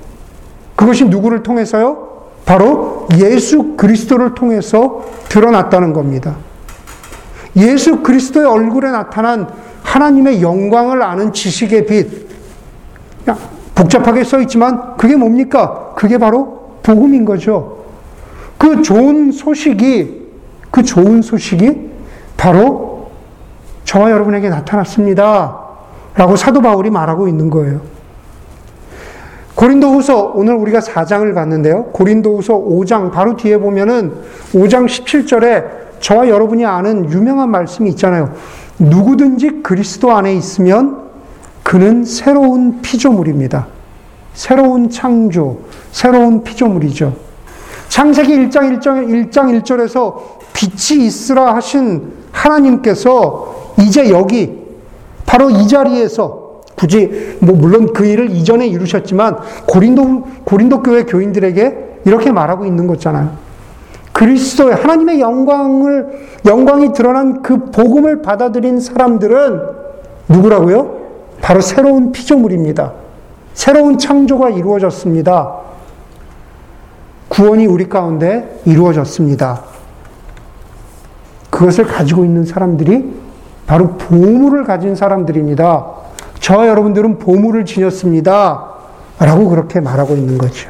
그것이 0.76 1.06
누구를 1.06 1.44
통해서요? 1.44 2.06
바로 2.46 3.08
예수 3.18 3.76
그리스도를 3.76 4.34
통해서 4.34 5.06
드러났다는 5.30 5.94
겁니다. 5.94 6.36
예수 7.56 8.02
그리스도의 8.02 8.46
얼굴에 8.46 8.92
나타난 8.92 9.48
하나님의 9.84 10.42
영광을 10.42 11.04
아는 11.04 11.32
지식의 11.32 11.86
빛. 11.86 12.26
복잡하게 13.76 14.24
써 14.24 14.40
있지만 14.42 14.96
그게 14.98 15.16
뭡니까? 15.16 15.94
그게 15.96 16.18
바로 16.18 16.78
복음인 16.82 17.26
거죠. 17.26 17.86
그 18.58 18.82
좋은 18.82 19.32
소식이, 19.32 20.30
그 20.72 20.84
좋은 20.84 21.22
소식이 21.22 21.92
바로 22.38 23.10
저와 23.84 24.12
여러분에게 24.12 24.50
나타났습니다. 24.50 25.60
라고 26.16 26.36
사도 26.36 26.62
바울이 26.62 26.90
말하고 26.90 27.28
있는 27.28 27.50
거예요. 27.50 27.95
고린도후서 29.56 30.34
오늘 30.36 30.56
우리가 30.56 30.80
4장을 30.80 31.34
봤는데요. 31.34 31.86
고린도후서 31.86 32.54
5장 32.54 33.12
바로 33.12 33.38
뒤에 33.38 33.58
보면은 33.58 34.14
5장 34.54 34.86
17절에 34.86 35.66
저와 36.02 36.28
여러분이 36.28 36.66
아는 36.66 37.10
유명한 37.12 37.50
말씀이 37.50 37.90
있잖아요. 37.92 38.34
누구든지 38.78 39.62
그리스도 39.64 40.12
안에 40.12 40.34
있으면 40.36 41.06
그는 41.64 42.04
새로운 42.04 42.82
피조물입니다. 42.82 43.68
새로운 44.34 44.90
창조, 44.90 45.60
새로운 45.92 46.44
피조물이죠. 46.44 47.14
창세기 47.88 48.36
1장 48.36 48.80
1장 48.80 49.32
1장 49.32 49.64
1절에서 49.64 50.16
빛이 50.54 51.06
있으라 51.06 51.56
하신 51.56 52.12
하나님께서 52.32 53.74
이제 53.80 54.10
여기 54.10 54.66
바로 55.26 55.50
이 55.50 55.68
자리에서 55.68 56.45
굳이 56.76 57.38
뭐 57.40 57.56
물론 57.56 57.94
그 57.94 58.06
일을 58.06 58.30
이전에 58.30 58.68
이루셨지만 58.68 59.38
고린도 59.68 60.28
고린도 60.44 60.84
교회 60.84 61.04
교인들에게 61.04 62.02
이렇게 62.06 62.32
말하고 62.32 62.66
있는 62.66 62.88
거잖아요. 62.88 63.32
그리스도의 64.12 64.76
하나님의 64.76 65.20
영광을 65.20 66.08
영광이 66.46 66.94
드러난 66.94 67.42
그 67.42 67.72
복음을 67.72 68.22
받아들인 68.22 68.80
사람들은 68.80 69.62
누구라고요? 70.30 71.06
바로 71.42 71.60
새로운 71.60 72.12
피조물입니다. 72.12 72.94
새로운 73.54 73.98
창조가 73.98 74.50
이루어졌습니다. 74.52 75.56
구원이 77.28 77.66
우리 77.66 77.90
가운데 77.90 78.62
이루어졌습니다. 78.66 79.64
그것을 81.50 81.86
가지고 81.86 82.24
있는 82.24 82.46
사람들이 82.46 83.14
바로 83.68 83.98
보물을 83.98 84.64
가진 84.64 84.96
사람들입니다. 84.96 86.05
저 86.46 86.68
여러분들은 86.68 87.18
보물을 87.18 87.66
지녔습니다. 87.66 88.66
라고 89.18 89.50
그렇게 89.50 89.80
말하고 89.80 90.14
있는 90.14 90.38
거죠. 90.38 90.70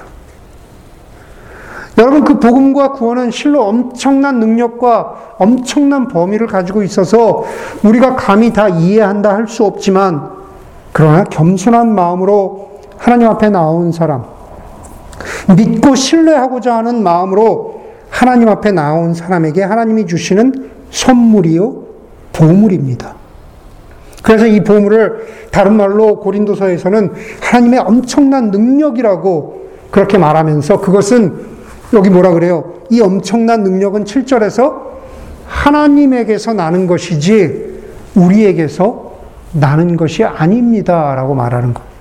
여러분, 1.97 2.23
그 2.23 2.39
복음과 2.39 2.93
구원은 2.93 3.29
실로 3.31 3.65
엄청난 3.65 4.39
능력과 4.39 5.35
엄청난 5.37 6.07
범위를 6.07 6.47
가지고 6.47 6.81
있어서 6.81 7.43
우리가 7.83 8.15
감히 8.15 8.53
다 8.53 8.69
이해한다 8.69 9.35
할 9.35 9.47
수 9.49 9.65
없지만, 9.65 10.29
그러나 10.93 11.25
겸손한 11.25 11.93
마음으로 11.93 12.79
하나님 12.97 13.27
앞에 13.27 13.49
나온 13.49 13.91
사람, 13.91 14.23
믿고 15.57 15.93
신뢰하고자 15.95 16.73
하는 16.73 17.03
마음으로 17.03 17.81
하나님 18.09 18.47
앞에 18.47 18.71
나온 18.71 19.13
사람에게 19.13 19.61
하나님이 19.61 20.07
주시는 20.07 20.71
선물이요, 20.91 21.83
보물입니다. 22.31 23.24
그래서 24.25 24.47
이 24.47 24.63
보물을 24.63 25.27
다른 25.51 25.77
말로 25.77 26.19
고린도서에서는 26.19 27.13
하나님의 27.41 27.79
엄청난 27.79 28.49
능력이라고 28.49 29.67
그렇게 29.91 30.17
말하면서 30.17 30.81
그것은 30.81 31.45
여기 31.93 32.09
뭐라 32.09 32.31
그래요? 32.31 32.73
이 32.89 33.01
엄청난 33.01 33.61
능력은 33.61 34.03
7절에서 34.03 34.81
하나님에게서 35.45 36.53
나는 36.53 36.87
것이지 36.87 37.81
우리에게서 38.15 39.11
나는 39.53 39.95
것이 39.95 40.23
아닙니다. 40.23 41.13
라고 41.13 41.35
말하는 41.35 41.75
겁니다. 41.75 41.95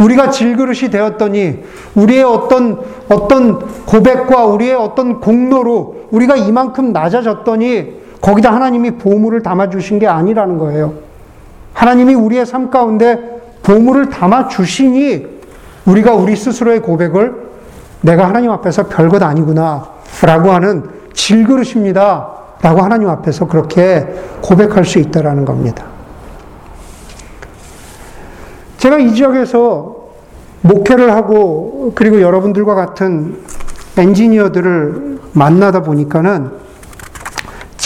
우리가 0.00 0.30
질그릇이 0.30 0.90
되었더니 0.90 1.60
우리의 1.94 2.24
어떤 2.24 2.80
어떤 3.08 3.60
고백과 3.86 4.46
우리의 4.46 4.74
어떤 4.74 5.20
공로로 5.20 6.08
우리가 6.10 6.34
이만큼 6.34 6.92
낮아졌더니 6.92 8.05
거기다 8.26 8.52
하나님이 8.52 8.92
보물을 8.92 9.40
담아 9.42 9.70
주신 9.70 10.00
게 10.00 10.08
아니라는 10.08 10.58
거예요. 10.58 10.94
하나님이 11.72 12.14
우리의 12.14 12.44
삶 12.44 12.70
가운데 12.70 13.20
보물을 13.62 14.10
담아 14.10 14.48
주시니 14.48 15.24
우리가 15.84 16.12
우리 16.12 16.34
스스로의 16.34 16.80
고백을 16.80 17.46
내가 18.00 18.26
하나님 18.26 18.50
앞에서 18.50 18.88
별것 18.88 19.22
아니구나 19.22 19.90
라고 20.22 20.50
하는 20.50 20.90
질그릇입니다. 21.12 22.32
라고 22.62 22.80
하나님 22.80 23.08
앞에서 23.08 23.46
그렇게 23.46 24.04
고백할 24.42 24.84
수 24.84 24.98
있다라는 24.98 25.44
겁니다. 25.44 25.84
제가 28.78 28.98
이 28.98 29.14
지역에서 29.14 29.94
목회를 30.62 31.14
하고 31.14 31.92
그리고 31.94 32.20
여러분들과 32.20 32.74
같은 32.74 33.38
엔지니어들을 33.96 35.20
만나다 35.32 35.82
보니까는 35.84 36.65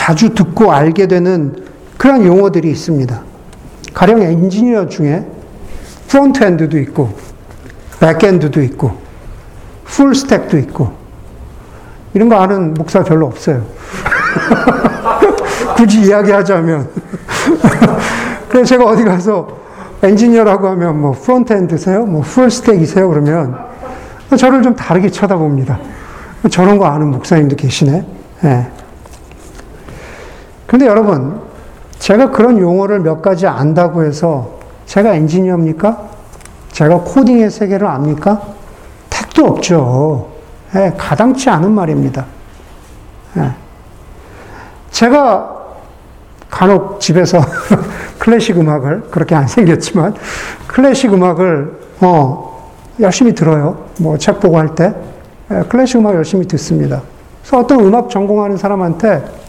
자주 0.00 0.32
듣고 0.32 0.72
알게 0.72 1.08
되는 1.08 1.54
그런 1.98 2.24
용어들이 2.24 2.70
있습니다. 2.70 3.20
가령 3.92 4.22
엔지니어 4.22 4.88
중에 4.88 5.26
front-end도 6.08 6.78
있고 6.78 7.12
back-end도 8.00 8.62
있고 8.62 8.96
full-stack도 9.84 10.56
있고 10.56 10.94
이런 12.14 12.30
거 12.30 12.36
아는 12.36 12.72
목사 12.72 13.04
별로 13.04 13.26
없어요. 13.26 13.62
굳이 15.76 16.00
이야기하자면 16.00 16.88
그래서 18.48 18.64
제가 18.64 18.86
어디 18.86 19.04
가서 19.04 19.48
엔지니어라고 20.02 20.66
하면 20.68 20.98
뭐 20.98 21.12
front-end세요? 21.12 22.06
뭐 22.06 22.22
full-stack이세요? 22.22 23.06
그러면 23.06 23.54
저를 24.34 24.62
좀 24.62 24.74
다르게 24.74 25.10
쳐다봅니다. 25.10 25.78
저런 26.50 26.78
거 26.78 26.86
아는 26.86 27.10
목사님도 27.10 27.56
계시네. 27.56 28.06
네. 28.40 28.79
근데 30.70 30.86
여러분, 30.86 31.40
제가 31.98 32.30
그런 32.30 32.56
용어를 32.60 33.00
몇 33.00 33.20
가지 33.20 33.44
안다고 33.44 34.04
해서 34.04 34.52
제가 34.86 35.14
엔지니어입니까? 35.14 36.00
제가 36.70 36.98
코딩의 36.98 37.50
세계를 37.50 37.88
압니까? 37.88 38.40
택도 39.10 39.46
없죠. 39.46 40.28
네, 40.72 40.94
가당치 40.96 41.50
않은 41.50 41.72
말입니다. 41.72 42.24
네. 43.34 43.50
제가 44.92 45.56
간혹 46.48 47.00
집에서 47.00 47.40
클래식 48.20 48.56
음악을 48.56 49.08
그렇게 49.10 49.34
안 49.34 49.48
생겼지만 49.48 50.14
클래식 50.68 51.12
음악을 51.12 51.80
어, 52.00 52.70
열심히 53.00 53.34
들어요. 53.34 53.86
뭐 53.98 54.16
책 54.18 54.38
보고 54.38 54.56
할 54.56 54.76
때 54.76 54.94
클래식 55.68 55.98
음악 55.98 56.14
열심히 56.14 56.46
듣습니다. 56.46 57.02
그래서 57.42 57.58
어떤 57.58 57.80
음악 57.80 58.08
전공하는 58.08 58.56
사람한테 58.56 59.39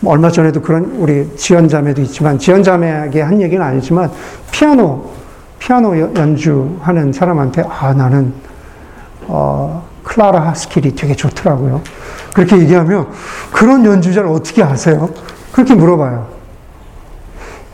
뭐 0.00 0.12
얼마 0.12 0.30
전에도 0.30 0.60
그런 0.60 0.84
우리 0.98 1.36
지연자매도 1.36 2.02
있지만 2.02 2.38
지연자매에게 2.38 3.20
한 3.20 3.40
얘기는 3.40 3.64
아니지만 3.64 4.10
피아노 4.50 5.10
피아노 5.58 5.98
연주하는 5.98 7.12
사람한테 7.12 7.62
아 7.68 7.92
나는 7.92 8.32
어, 9.26 9.86
클라라 10.02 10.40
하스킬이 10.48 10.94
되게 10.94 11.14
좋더라고요. 11.14 11.82
그렇게 12.34 12.58
얘기하면 12.58 13.08
그런 13.52 13.84
연주자를 13.84 14.28
어떻게 14.30 14.62
아세요? 14.62 15.10
그렇게 15.52 15.74
물어봐요. 15.74 16.28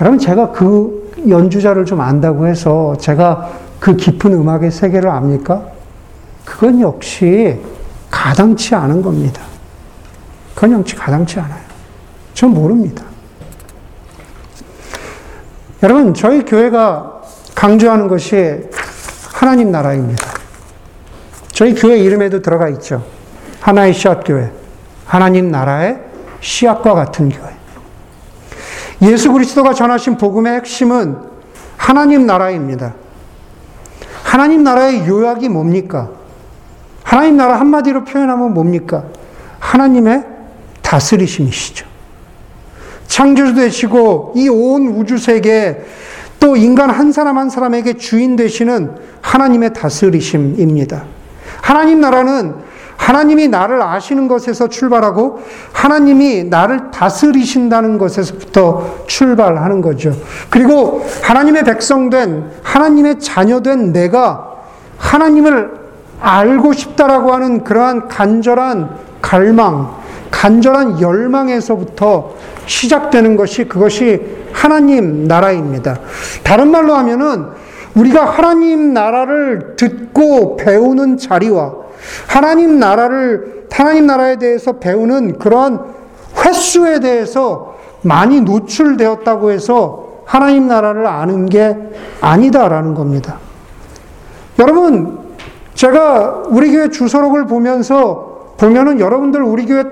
여러분, 0.01 0.19
제가 0.19 0.51
그 0.53 1.13
연주자를 1.29 1.87
좀 1.87 2.01
안다고 2.01 2.47
해서 2.47 2.95
제가 2.99 3.51
그 3.81 3.97
깊은 3.97 4.33
음악의 4.33 4.71
세계를 4.71 5.09
압니까? 5.09 5.63
그건 6.45 6.81
역시 6.81 7.59
가당치 8.11 8.75
않은 8.75 9.03
겁니다. 9.03 9.43
그건 10.55 10.73
역시 10.73 10.95
가당치 10.95 11.41
않아요. 11.41 11.66
전 12.37 12.51
모릅니다. 12.51 13.03
여러분, 15.83 16.13
저희 16.13 16.45
교회가 16.45 17.23
강조하는 17.55 18.09
것이 18.09 18.61
하나님 19.33 19.73
나라입니다. 19.73 20.23
저희 21.49 21.75
교회 21.75 21.97
이름에도 21.97 22.43
들어가 22.43 22.69
있죠. 22.69 23.03
하나의 23.61 23.95
씨앗 23.95 24.23
교회. 24.27 24.53
하나님 25.07 25.51
나라의 25.51 25.99
씨앗과 26.41 26.93
같은 26.93 27.31
교회. 27.31 27.57
예수 29.11 29.33
그리스도가 29.33 29.73
전하신 29.73 30.19
복음의 30.19 30.57
핵심은 30.57 31.17
하나님 31.79 32.27
나라입니다. 32.27 32.97
하나님 34.25 34.63
나라의 34.63 35.09
요약이 35.09 35.49
뭡니까? 35.49 36.11
하나님 37.03 37.39
나라 37.39 37.59
한마디로 37.59 38.05
표현하면 38.05 38.53
뭡니까? 38.53 39.05
하나님의 39.59 40.23
다스리심이시죠. 40.83 41.86
창조주 43.17 43.55
되시고 43.55 44.35
이 44.37 44.51
온 44.51 44.89
우주 44.89 45.17
세계 45.17 45.83
또 46.39 46.55
인간 46.55 46.91
한 46.91 47.13
사람 47.13 47.39
한 47.39 47.49
사람에게 47.49 47.95
주인 47.95 48.37
되시는 48.37 48.95
하나님의 49.23 49.73
다스리심입니다. 49.73 51.05
하나님 51.63 52.03
나라는 52.03 52.55
하나님이 52.99 53.49
나를 53.49 53.81
아시는 53.81 54.29
것에서 54.29 54.69
출발하고 54.69 55.41
하나님이 55.73 56.45
나를 56.45 56.91
다스리신다는 56.91 57.97
것에서부터 57.97 59.05
출발하는 59.07 59.81
거죠. 59.81 60.15
그리고 60.51 61.03
하나님의 61.23 61.65
백성된 61.65 62.51
하나님의 62.63 63.19
자녀된 63.21 63.95
내가 63.95 64.57
하나님을 64.99 65.71
알고 66.21 66.75
싶다라고 66.75 67.33
하는 67.33 67.65
그러한 67.65 68.09
간절한 68.09 68.91
갈망, 69.23 69.97
간절한 70.31 71.01
열망에서부터 71.01 72.35
시작되는 72.67 73.37
것이 73.37 73.65
그것이 73.65 74.21
하나님 74.53 75.25
나라입니다. 75.27 76.01
다른 76.43 76.71
말로 76.71 76.95
하면은 76.95 77.47
우리가 77.95 78.25
하나님 78.27 78.93
나라를 78.93 79.77
듣고 79.77 80.57
배우는 80.57 81.17
자리와 81.17 81.73
하나님 82.27 82.79
나라를, 82.79 83.67
하나님 83.71 84.07
나라에 84.07 84.37
대해서 84.37 84.75
배우는 84.75 85.39
그러한 85.39 85.81
횟수에 86.45 87.01
대해서 87.01 87.77
많이 88.03 88.41
노출되었다고 88.41 89.51
해서 89.51 90.07
하나님 90.25 90.69
나라를 90.69 91.07
아는 91.07 91.47
게 91.47 91.77
아니다라는 92.21 92.95
겁니다. 92.95 93.39
여러분, 94.59 95.19
제가 95.75 96.45
우리 96.49 96.73
교회 96.73 96.89
주소록을 96.89 97.47
보면서 97.47 98.55
보면은 98.59 99.01
여러분들 99.01 99.43
우리 99.43 99.67
교회 99.67 99.85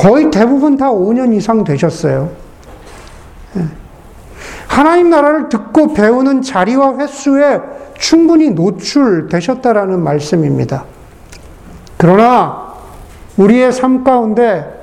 거의 0.00 0.30
대부분 0.30 0.78
다 0.78 0.90
5년 0.90 1.34
이상 1.34 1.62
되셨어요. 1.62 2.30
예. 3.56 3.64
하나님 4.66 5.10
나라를 5.10 5.50
듣고 5.50 5.92
배우는 5.92 6.40
자리와 6.40 6.96
횟수에 6.96 7.60
충분히 7.98 8.48
노출되셨다라는 8.50 10.02
말씀입니다. 10.02 10.84
그러나 11.98 12.72
우리의 13.36 13.72
삶 13.72 14.02
가운데 14.02 14.80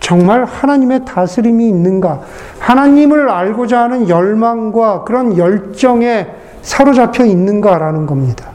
정말 0.00 0.44
하나님의 0.44 1.06
다스림이 1.06 1.68
있는가? 1.68 2.20
하나님을 2.60 3.28
알고자 3.30 3.80
하는 3.80 4.08
열망과 4.08 5.02
그런 5.02 5.36
열정에 5.36 6.28
사로잡혀 6.62 7.24
있는가라는 7.24 8.06
겁니다. 8.06 8.50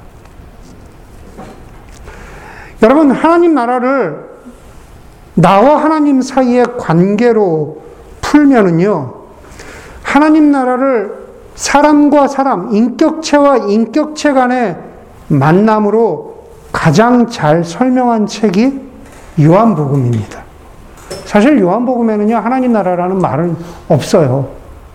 여러분, 2.81 3.11
하나님 3.11 3.55
나라를 3.55 4.26
나와 5.37 5.77
하나님 5.77 6.21
사이의 6.21 6.65
관계로 6.79 7.77
풀면은요, 8.21 9.13
하나님 10.01 10.51
나라를 10.51 11.15
사람과 11.53 12.27
사람, 12.27 12.73
인격체와 12.73 13.57
인격체 13.57 14.33
간의 14.33 14.77
만남으로 15.27 16.37
가장 16.71 17.27
잘 17.27 17.63
설명한 17.63 18.25
책이 18.25 18.81
요한복음입니다. 19.39 20.41
사실 21.25 21.59
요한복음에는요, 21.59 22.35
하나님 22.35 22.73
나라라는 22.73 23.19
말은 23.19 23.57
없어요. 23.89 24.47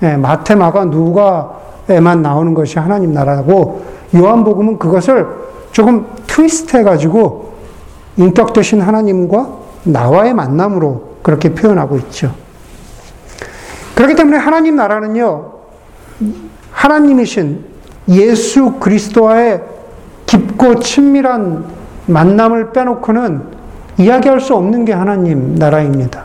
예, 0.02 0.16
마테마가 0.16 0.86
누가에만 0.86 2.20
나오는 2.20 2.52
것이 2.52 2.80
하나님 2.80 3.12
나라고, 3.12 3.84
요한복음은 4.16 4.80
그것을 4.80 5.24
조금 5.70 6.06
트위스트 6.26 6.76
해가지고, 6.78 7.52
인격 8.16 8.52
되신 8.52 8.80
하나님과 8.80 9.61
나와의 9.84 10.34
만남으로 10.34 11.16
그렇게 11.22 11.54
표현하고 11.54 11.96
있죠. 11.98 12.34
그렇기 13.94 14.14
때문에 14.14 14.36
하나님 14.38 14.76
나라는요, 14.76 15.52
하나님이신 16.70 17.64
예수 18.08 18.72
그리스도와의 18.80 19.62
깊고 20.26 20.80
친밀한 20.80 21.64
만남을 22.06 22.72
빼놓고는 22.72 23.42
이야기할 23.98 24.40
수 24.40 24.54
없는 24.54 24.84
게 24.84 24.92
하나님 24.92 25.54
나라입니다. 25.54 26.24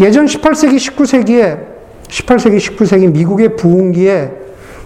예전 0.00 0.26
18세기, 0.26 0.76
19세기에 0.76 1.74
18세기, 2.08 2.58
19세기 2.58 3.12
미국의 3.12 3.56
부흥기에 3.56 4.32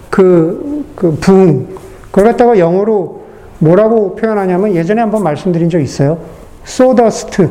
그, 0.09 0.85
그 0.95 1.17
부흥, 1.19 1.67
그걸 2.11 2.25
갖다가 2.25 2.57
영어로 2.59 3.23
뭐라고 3.59 4.15
표현하냐면 4.15 4.75
예전에 4.75 5.01
한번 5.01 5.23
말씀드린 5.23 5.69
적 5.69 5.79
있어요. 5.79 6.19
sawdust 6.63 7.49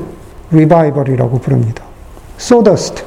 revival이라고 0.50 1.38
부릅니다. 1.38 1.84
sawdust. 2.36 3.04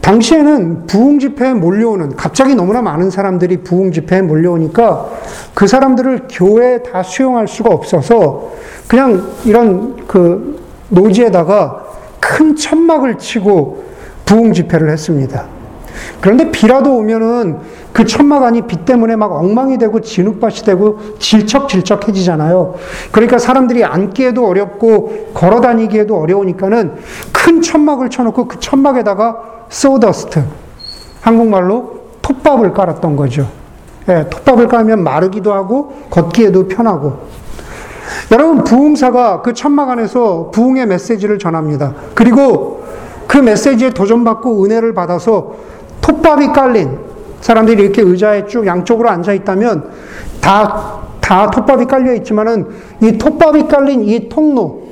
당시에는 0.00 0.86
부흥 0.86 1.18
집회에 1.18 1.54
몰려오는 1.54 2.16
갑자기 2.16 2.54
너무나 2.54 2.82
많은 2.82 3.10
사람들이 3.10 3.58
부흥 3.58 3.92
집회에 3.92 4.22
몰려오니까 4.22 5.10
그 5.54 5.66
사람들을 5.66 6.28
교회에 6.30 6.82
다 6.82 7.02
수용할 7.02 7.46
수가 7.46 7.70
없어서 7.70 8.52
그냥 8.88 9.28
이런 9.44 10.06
그 10.06 10.60
노지에다가 10.88 11.84
큰 12.20 12.56
천막을 12.56 13.18
치고 13.18 13.84
부흥 14.24 14.52
집회를 14.52 14.90
했습니다. 14.90 15.46
그런데 16.20 16.50
비라도 16.50 16.96
오면은 16.96 17.58
그 17.96 18.04
천막 18.04 18.42
안이 18.42 18.66
비 18.66 18.84
때문에 18.84 19.16
막 19.16 19.32
엉망이 19.32 19.78
되고 19.78 20.02
진흙밭이 20.02 20.66
되고 20.66 20.98
질척질척해지잖아요. 21.18 22.74
그러니까 23.10 23.38
사람들이 23.38 23.84
앉기에도 23.84 24.46
어렵고 24.46 25.30
걸어 25.32 25.62
다니기에도 25.62 26.14
어려우니까는 26.14 26.96
큰 27.32 27.62
천막을 27.62 28.10
쳐놓고 28.10 28.48
그 28.48 28.60
천막에다가 28.60 29.40
소더스트. 29.70 30.44
한국말로 31.22 32.00
톱밥을 32.20 32.74
깔았던 32.74 33.16
거죠. 33.16 33.48
예, 34.10 34.26
톱밥을 34.28 34.68
깔면 34.68 35.02
마르기도 35.02 35.54
하고 35.54 35.94
걷기에도 36.10 36.68
편하고. 36.68 37.14
여러분, 38.30 38.62
부흥사가 38.62 39.40
그 39.40 39.54
천막 39.54 39.88
안에서 39.88 40.50
부흥의 40.52 40.84
메시지를 40.84 41.38
전합니다. 41.38 41.94
그리고 42.14 42.84
그 43.26 43.38
메시지에 43.38 43.94
도전받고 43.94 44.66
은혜를 44.66 44.92
받아서 44.92 45.54
톱밥이 46.02 46.48
깔린 46.48 47.15
사람들이 47.40 47.82
이렇게 47.82 48.02
의자에 48.02 48.46
쭉 48.46 48.66
양쪽으로 48.66 49.08
앉아 49.08 49.32
있다면 49.32 49.90
다, 50.40 51.00
다 51.20 51.50
톱밥이 51.50 51.86
깔려 51.86 52.14
있지만은 52.14 52.66
이 53.02 53.18
톱밥이 53.18 53.68
깔린 53.68 54.02
이 54.02 54.28
통로, 54.28 54.88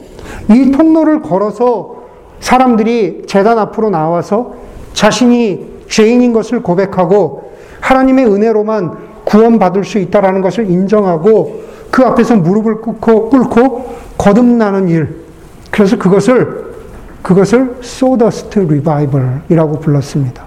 이 0.51 0.71
통로를 0.71 1.23
걸어서 1.23 1.97
사람들이 2.41 3.23
재단 3.27 3.59
앞으로 3.59 3.91
나와서 3.91 4.55
자신이 4.93 5.75
죄인인 5.89 6.33
것을 6.33 6.63
고백하고 6.63 7.53
하나님의 7.81 8.27
은혜로만 8.27 9.15
구원받을 9.25 9.85
수 9.85 9.99
있다라는 9.99 10.41
것을 10.43 10.71
인정하고 10.71 11.63
그 11.91 12.03
앞에서 12.03 12.37
무릎을 12.37 12.81
꿇고, 12.81 13.31
꿇고 13.31 13.95
거듭나는 14.19 14.89
일. 14.89 15.25
그래서 15.71 15.97
그것을 15.99 16.75
그것을 17.23 17.79
sawdust 17.81 18.59
revival이라고 18.59 19.81
불렀습니다. 19.81 20.45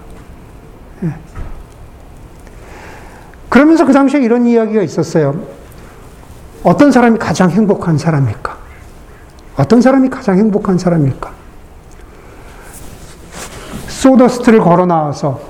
예. 1.02 1.12
그러면서 3.48 3.84
그 3.86 3.92
당시에 3.92 4.20
이런 4.20 4.46
이야기가 4.46 4.82
있었어요. 4.82 5.34
어떤 6.62 6.92
사람이 6.92 7.18
가장 7.18 7.50
행복한 7.50 7.96
사람일까? 7.96 8.56
어떤 9.56 9.80
사람이 9.80 10.08
가장 10.10 10.38
행복한 10.38 10.78
사람일까? 10.78 11.30
sawdust를 13.86 14.60
걸어 14.60 14.86
나와서 14.86 15.40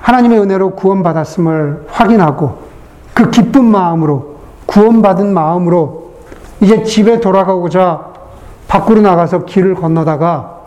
하나님의 0.00 0.40
은혜로 0.40 0.74
구원받았음을 0.74 1.86
확인하고 1.88 2.58
그 3.14 3.30
기쁜 3.30 3.64
마음으로 3.64 4.36
구원받은 4.66 5.32
마음으로 5.32 6.12
이제 6.60 6.82
집에 6.82 7.20
돌아가고자 7.20 8.12
밖으로 8.68 9.00
나가서 9.00 9.44
길을 9.44 9.74
건너다가 9.74 10.60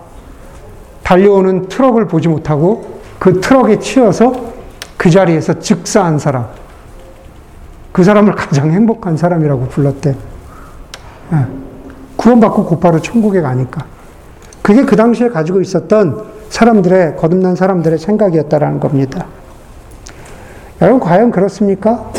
달려오는 1.04 1.68
트럭을 1.68 2.08
보지 2.08 2.28
못하고 2.28 3.00
그 3.20 3.40
트럭에 3.40 3.80
치여서 3.80 4.55
그 5.06 5.12
자리에서 5.12 5.60
즉사한 5.60 6.18
사람. 6.18 6.48
그 7.92 8.04
사람을 8.04 8.34
가장 8.34 8.72
행복한 8.72 9.18
사람이라고 9.18 9.68
불렀대. 9.68 10.16
예. 11.32 11.38
구원받고 12.16 12.66
곧바로 12.66 13.00
천국에 13.00 13.40
가니까. 13.40 13.86
그게 14.64 14.84
그 14.84 14.96
당시에 14.96 15.30
가지고 15.30 15.62
있었던 15.62 16.24
사람들의, 16.50 17.18
거듭난 17.18 17.56
사람들의 17.56 18.00
생각이었다라는 18.00 18.80
겁니다. 18.80 19.28
여러분, 20.82 21.00
과연 21.00 21.30
그렇습니까? 21.30 22.12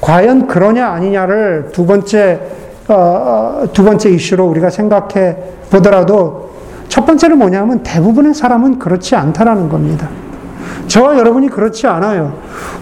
과연 0.00 0.48
그러냐 0.48 0.88
아니냐를 0.88 1.70
두 1.72 1.86
번째, 1.86 2.40
어, 2.88 2.92
어, 2.92 3.68
두 3.72 3.84
번째 3.84 4.10
이슈로 4.10 4.44
우리가 4.48 4.68
생각해 4.68 5.36
보더라도 5.70 6.50
첫 6.88 7.06
번째는 7.06 7.38
뭐냐면 7.38 7.84
대부분의 7.84 8.34
사람은 8.34 8.80
그렇지 8.80 9.14
않다라는 9.14 9.68
겁니다. 9.68 10.08
저와 10.86 11.18
여러분이 11.18 11.48
그렇지 11.48 11.86
않아요. 11.86 12.34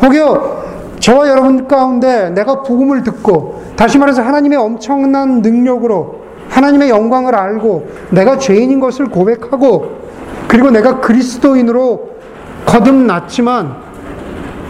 혹여 0.03 0.63
저와 1.01 1.29
여러분 1.29 1.67
가운데 1.67 2.31
내가 2.31 2.63
복음을 2.63 3.03
듣고 3.03 3.63
다시 3.77 3.99
말해서 3.99 4.23
하나님의 4.23 4.59
엄청난 4.59 5.43
능력으로 5.43 6.23
하나님의 6.49 6.91
영광을 6.91 7.35
알고 7.35 7.89
내가 8.11 8.39
죄인인 8.39 8.79
것을 8.79 9.07
고백하고 9.07 10.03
그리고 10.47 10.71
내가 10.71 11.01
그리스도인으로 11.01 12.11
거듭났지만 12.67 13.77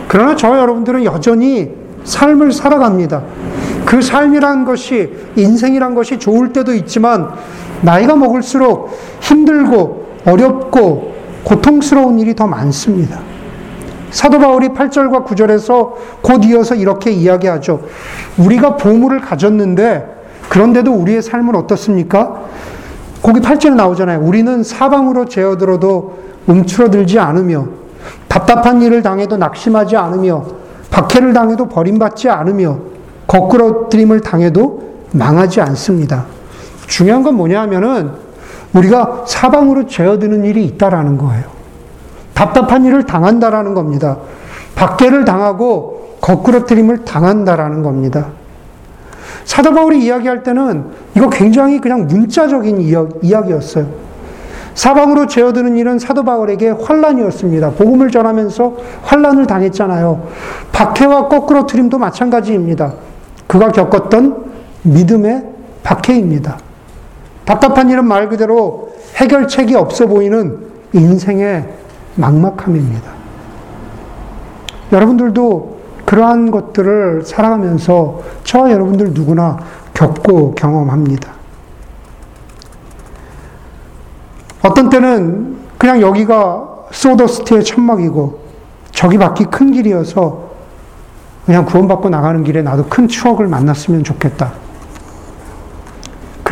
그러나 0.08 0.36
저 0.36 0.56
여러분들은 0.56 1.04
여전히 1.04 1.70
삶을 2.04 2.52
살아갑니다. 2.52 3.22
그 3.84 4.00
삶이란 4.00 4.64
것이 4.64 5.12
인생이란 5.36 5.94
것이 5.94 6.18
좋을 6.18 6.52
때도 6.52 6.74
있지만 6.74 7.30
나이가 7.82 8.16
먹을수록 8.16 8.90
힘들고 9.20 10.06
어렵고 10.24 11.11
고통스러운 11.44 12.18
일이 12.20 12.34
더 12.34 12.46
많습니다. 12.46 13.20
사도 14.10 14.38
바울이 14.38 14.68
8절과 14.68 15.24
9절에서 15.24 15.94
곧 16.20 16.44
이어서 16.44 16.74
이렇게 16.74 17.10
이야기하죠. 17.10 17.80
우리가 18.38 18.76
보물을 18.76 19.20
가졌는데 19.20 20.22
그런데도 20.48 20.92
우리의 20.92 21.22
삶은 21.22 21.54
어떻습니까? 21.56 22.42
거기 23.22 23.40
8절에 23.40 23.74
나오잖아요. 23.74 24.20
우리는 24.20 24.62
사방으로 24.62 25.26
제어들어도 25.26 26.18
움츠러들지 26.46 27.18
않으며 27.18 27.66
답답한 28.28 28.82
일을 28.82 29.02
당해도 29.02 29.36
낙심하지 29.36 29.96
않으며 29.96 30.44
박해를 30.90 31.32
당해도 31.32 31.68
버림받지 31.68 32.28
않으며 32.28 32.78
거꾸로뜨림을 33.26 34.20
당해도 34.20 34.82
망하지 35.12 35.60
않습니다. 35.62 36.26
중요한 36.86 37.22
건 37.22 37.36
뭐냐 37.36 37.62
하면은 37.62 38.10
우리가 38.74 39.24
사방으로 39.26 39.86
제어드는 39.86 40.44
일이 40.44 40.64
있다라는 40.64 41.18
거예요. 41.18 41.44
답답한 42.34 42.84
일을 42.84 43.04
당한다라는 43.04 43.74
겁니다. 43.74 44.18
박해를 44.74 45.24
당하고 45.24 46.16
거꾸로뜨림을 46.20 47.04
당한다라는 47.04 47.82
겁니다. 47.82 48.28
사도 49.44 49.74
바울이 49.74 50.04
이야기할 50.04 50.42
때는 50.42 50.86
이거 51.16 51.28
굉장히 51.28 51.80
그냥 51.80 52.06
문자적인 52.06 52.80
이야기였어요. 53.22 53.86
사방으로 54.74 55.26
죄어드는 55.26 55.76
일은 55.76 55.98
사도 55.98 56.24
바울에게 56.24 56.70
환란이었습니다. 56.70 57.72
복음을 57.72 58.10
전하면서 58.10 58.76
환란을 59.02 59.46
당했잖아요. 59.46 60.28
박해와 60.72 61.28
거꾸로 61.28 61.66
트림도 61.66 61.98
마찬가지입니다. 61.98 62.94
그가 63.46 63.68
겪었던 63.70 64.44
믿음의 64.82 65.44
박해입니다. 65.82 66.58
답답한 67.44 67.90
일은 67.90 68.06
말 68.06 68.28
그대로 68.28 68.92
해결책이 69.16 69.74
없어 69.74 70.06
보이는 70.06 70.58
인생의 70.92 71.68
막막함입니다. 72.16 73.10
여러분들도 74.92 75.80
그러한 76.04 76.50
것들을 76.50 77.22
살아가면서 77.24 78.20
저와 78.44 78.70
여러분들 78.70 79.12
누구나 79.12 79.58
겪고 79.94 80.54
경험합니다. 80.54 81.32
어떤 84.62 84.90
때는 84.90 85.56
그냥 85.78 86.00
여기가 86.00 86.68
소더스트의 86.92 87.64
천막이고 87.64 88.40
저기 88.92 89.18
밖이 89.18 89.46
큰 89.50 89.72
길이어서 89.72 90.52
그냥 91.46 91.64
구원받고 91.64 92.08
나가는 92.10 92.44
길에 92.44 92.62
나도 92.62 92.86
큰 92.86 93.08
추억을 93.08 93.48
만났으면 93.48 94.04
좋겠다. 94.04 94.52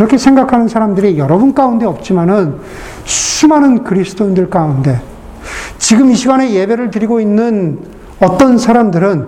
그렇게 0.01 0.17
생각하는 0.17 0.67
사람들이 0.67 1.19
여러분 1.19 1.53
가운데 1.53 1.85
없지만은 1.85 2.55
수많은 3.05 3.85
그리스도인들 3.85 4.49
가운데 4.49 5.03
지금 5.77 6.11
이 6.11 6.15
시간에 6.15 6.55
예배를 6.55 6.91
드리고 6.91 7.21
있는 7.21 7.81
어떤 8.19 8.57
사람들은 8.57 9.27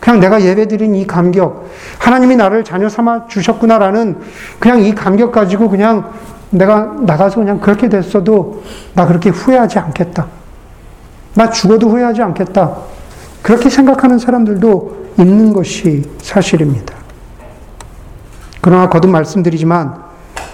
그냥 0.00 0.20
내가 0.20 0.42
예배 0.42 0.68
드린 0.68 0.94
이 0.94 1.06
감격, 1.06 1.70
하나님이 1.98 2.36
나를 2.36 2.64
자녀 2.64 2.90
삼아 2.90 3.28
주셨구나라는 3.28 4.18
그냥 4.58 4.82
이 4.82 4.94
감격 4.94 5.32
가지고 5.32 5.70
그냥 5.70 6.12
내가 6.50 6.96
나가서 7.00 7.36
그냥 7.36 7.58
그렇게 7.58 7.88
됐어도 7.88 8.62
나 8.92 9.06
그렇게 9.06 9.30
후회하지 9.30 9.78
않겠다. 9.78 10.26
나 11.32 11.48
죽어도 11.48 11.88
후회하지 11.88 12.20
않겠다. 12.20 12.76
그렇게 13.40 13.70
생각하는 13.70 14.18
사람들도 14.18 15.14
있는 15.18 15.54
것이 15.54 16.02
사실입니다. 16.20 16.93
그러나 18.64 18.88
거듭 18.88 19.10
말씀드리지만 19.10 19.94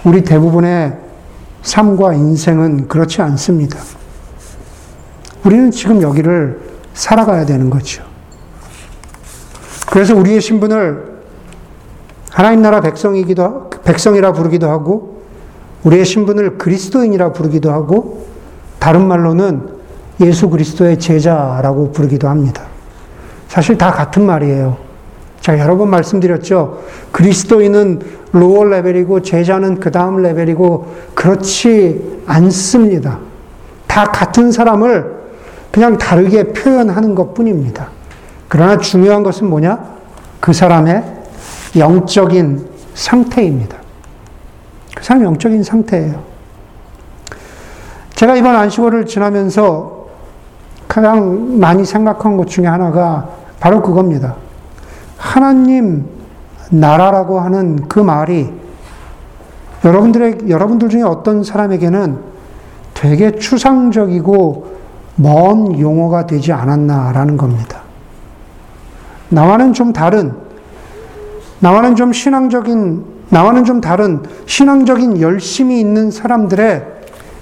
우리 0.03 0.21
대부분의 0.25 0.97
삶과 1.61 2.13
인생은 2.13 2.89
그렇지 2.89 3.21
않습니다. 3.21 3.79
우리는 5.45 5.71
지금 5.71 6.01
여기를 6.01 6.59
살아가야 6.93 7.45
되는 7.45 7.69
거죠. 7.69 8.03
그래서 9.89 10.13
우리의 10.13 10.41
신분을 10.41 11.21
하나님 12.29 12.61
나라 12.61 12.81
백성이기도 12.81 13.69
백성이라 13.85 14.33
부르기도 14.33 14.69
하고 14.69 15.23
우리의 15.85 16.03
신분을 16.03 16.57
그리스도인이라 16.57 17.31
부르기도 17.31 17.71
하고 17.71 18.27
다른 18.79 19.07
말로는 19.07 19.69
예수 20.19 20.49
그리스도의 20.49 20.99
제자라고 20.99 21.93
부르기도 21.93 22.27
합니다. 22.27 22.63
사실 23.47 23.77
다 23.77 23.89
같은 23.89 24.25
말이에요. 24.25 24.90
자, 25.41 25.57
여러 25.57 25.75
번 25.75 25.89
말씀드렸죠. 25.89 26.83
그리스도인은 27.11 27.99
로어 28.31 28.63
레벨이고 28.65 29.23
제자는 29.23 29.79
그 29.79 29.91
다음 29.91 30.21
레벨이고 30.21 30.95
그렇지 31.15 32.21
않습니다. 32.27 33.19
다 33.87 34.05
같은 34.05 34.51
사람을 34.51 35.19
그냥 35.71 35.97
다르게 35.97 36.53
표현하는 36.53 37.15
것 37.15 37.33
뿐입니다. 37.33 37.89
그러나 38.47 38.77
중요한 38.77 39.23
것은 39.23 39.49
뭐냐? 39.49 39.79
그 40.39 40.53
사람의 40.53 41.03
영적인 41.75 42.67
상태입니다. 42.93 43.77
그 44.95 45.03
사람 45.03 45.23
영적인 45.23 45.63
상태예요. 45.63 46.21
제가 48.13 48.35
이번 48.35 48.55
안식월을 48.55 49.07
지나면서 49.07 50.05
가장 50.87 51.59
많이 51.59 51.83
생각한 51.83 52.37
것 52.37 52.47
중에 52.47 52.67
하나가 52.67 53.27
바로 53.59 53.81
그겁니다. 53.81 54.35
하나님 55.21 56.07
나라라고 56.71 57.39
하는 57.39 57.87
그 57.87 57.99
말이 57.99 58.51
여러분들의, 59.85 60.49
여러분들 60.49 60.89
중에 60.89 61.03
어떤 61.03 61.43
사람에게는 61.43 62.17
되게 62.95 63.35
추상적이고 63.35 64.77
먼 65.17 65.79
용어가 65.79 66.25
되지 66.25 66.51
않았나라는 66.51 67.37
겁니다. 67.37 67.81
나와는 69.29 69.73
좀 69.73 69.93
다른, 69.93 70.33
나와는 71.59 71.95
좀 71.95 72.11
신앙적인, 72.13 73.05
나와는 73.29 73.63
좀 73.63 73.79
다른 73.79 74.23
신앙적인 74.47 75.21
열심이 75.21 75.79
있는 75.79 76.09
사람들의 76.09 76.83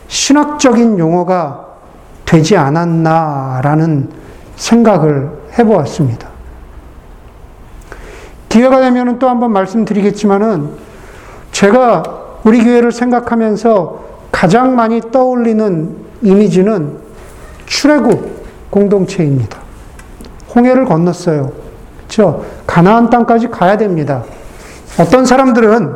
신학적인 0.09 0.99
용어가 0.99 1.65
되지 2.25 2.57
않았나라는 2.57 4.09
생각을 4.57 5.31
해보았습니다. 5.57 6.28
기회가 8.49 8.81
되면 8.81 9.19
또 9.19 9.29
한번 9.29 9.53
말씀드리겠지만은 9.53 10.71
제가 11.51 12.03
우리 12.43 12.63
교회를 12.63 12.91
생각하면서 12.91 14.09
가장 14.31 14.75
많이 14.75 15.01
떠올리는 15.11 15.95
이미지는 16.21 16.97
출애굽 17.65 18.69
공동체입니다. 18.69 19.59
홍해를 20.55 20.85
건넜어요. 20.85 21.51
그렇죠? 21.99 22.45
가나안 22.65 23.09
땅까지 23.09 23.49
가야 23.49 23.77
됩니다. 23.77 24.23
어떤 24.99 25.25
사람들은 25.25 25.93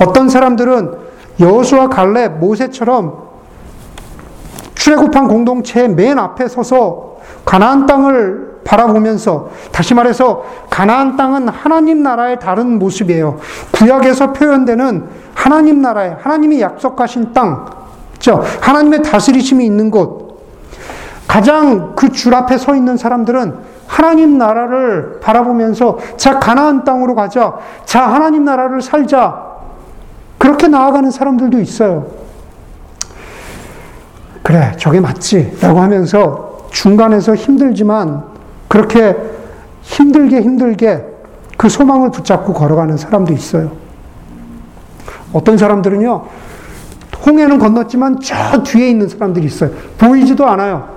어떤 0.00 0.28
사람들은 0.28 0.92
여호수아 1.40 1.88
갈렙 1.88 2.38
모세처럼 2.38 3.22
출애굽한 4.74 5.28
공동체의 5.28 5.88
맨 5.90 6.18
앞에 6.18 6.48
서서 6.48 7.18
가나안 7.44 7.86
땅을 7.86 8.51
바라보면서 8.64 9.50
다시 9.72 9.94
말해서 9.94 10.44
가나안 10.70 11.16
땅은 11.16 11.48
하나님 11.48 12.02
나라의 12.02 12.38
다른 12.38 12.78
모습이에요. 12.78 13.38
구약에서 13.72 14.32
표현되는 14.32 15.08
하나님 15.34 15.82
나라의 15.82 16.16
하나님이 16.20 16.60
약속하신 16.60 17.32
땅, 17.32 17.66
죠 18.18 18.42
하나님의 18.60 19.02
다스리심이 19.02 19.64
있는 19.64 19.90
곳. 19.90 20.22
가장 21.26 21.94
그 21.94 22.10
줄 22.10 22.34
앞에 22.34 22.58
서 22.58 22.74
있는 22.74 22.96
사람들은 22.96 23.54
하나님 23.86 24.38
나라를 24.38 25.20
바라보면서 25.20 25.98
자 26.16 26.38
가나안 26.38 26.84
땅으로 26.84 27.14
가자. 27.14 27.54
자 27.84 28.06
하나님 28.06 28.44
나라를 28.44 28.80
살자. 28.82 29.50
그렇게 30.38 30.68
나아가는 30.68 31.10
사람들도 31.10 31.58
있어요. 31.60 32.06
그래, 34.42 34.72
저게 34.76 34.98
맞지. 35.00 35.58
라고 35.60 35.78
하면서 35.80 36.66
중간에서 36.70 37.34
힘들지만 37.34 38.24
그렇게 38.72 39.14
힘들게 39.82 40.40
힘들게 40.40 41.04
그 41.58 41.68
소망을 41.68 42.10
붙잡고 42.10 42.54
걸어가는 42.54 42.96
사람도 42.96 43.34
있어요. 43.34 43.72
어떤 45.34 45.58
사람들은요, 45.58 46.24
홍해는 47.26 47.58
건넜지만 47.58 48.20
저 48.22 48.62
뒤에 48.62 48.88
있는 48.88 49.08
사람들이 49.08 49.44
있어요. 49.44 49.72
보이지도 49.98 50.46
않아요. 50.46 50.88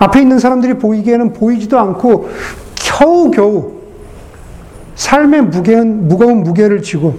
앞에 0.00 0.22
있는 0.22 0.40
사람들이 0.40 0.74
보이기에는 0.74 1.34
보이지도 1.34 1.78
않고 1.78 2.30
겨우겨우 2.74 3.74
삶의 4.96 5.42
무게, 5.42 5.80
무거운 5.82 6.42
무게를 6.42 6.82
지고, 6.82 7.16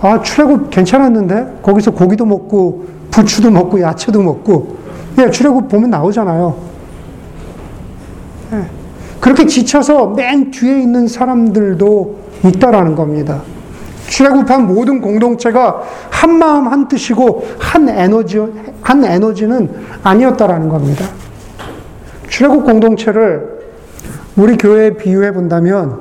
아, 0.00 0.22
출애굽 0.22 0.70
괜찮았는데? 0.70 1.58
거기서 1.62 1.90
고기도 1.90 2.24
먹고, 2.24 2.86
부추도 3.10 3.50
먹고, 3.50 3.78
야채도 3.78 4.22
먹고, 4.22 4.78
예, 5.18 5.30
출애굽 5.30 5.68
보면 5.68 5.90
나오잖아요. 5.90 6.56
예. 8.52 8.83
그렇게 9.24 9.46
지쳐서 9.46 10.08
맨 10.08 10.50
뒤에 10.50 10.82
있는 10.82 11.08
사람들도 11.08 12.18
있다라는 12.44 12.94
겁니다. 12.94 13.40
출애굽한 14.06 14.66
모든 14.66 15.00
공동체가 15.00 15.82
한 16.10 16.38
마음 16.38 16.68
한 16.68 16.88
뜻이고 16.88 17.42
한 17.58 17.88
에너지 17.88 18.38
한 18.82 19.02
에너지는 19.02 19.70
아니었다라는 20.02 20.68
겁니다. 20.68 21.06
출애굽 22.28 22.66
공동체를 22.66 23.60
우리 24.36 24.58
교회에 24.58 24.90
비유해 24.98 25.32
본다면 25.32 26.00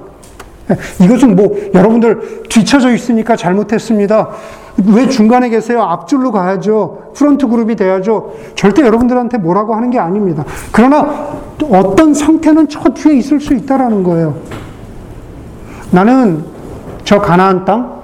이것은 1.01 1.37
뭐 1.37 1.57
여러분들 1.73 2.43
뒤쳐져 2.49 2.91
있으니까 2.91 3.37
잘못했습니다. 3.37 4.31
왜 4.77 5.07
중간에 5.07 5.49
계세요? 5.49 5.83
앞줄로 5.83 6.31
가야죠. 6.31 7.11
프론트 7.13 7.47
그룹이 7.47 7.75
돼야죠. 7.75 8.33
절대 8.55 8.81
여러분들한테 8.81 9.37
뭐라고 9.37 9.75
하는 9.75 9.89
게 9.89 9.99
아닙니다. 9.99 10.43
그러나 10.71 11.29
어떤 11.69 12.13
상태는 12.13 12.69
저 12.69 12.81
뒤에 12.89 13.15
있을 13.15 13.39
수 13.39 13.53
있다라는 13.53 14.03
거예요. 14.03 14.35
나는 15.91 16.43
저 17.03 17.19
가나안 17.19 17.65
땅, 17.65 18.01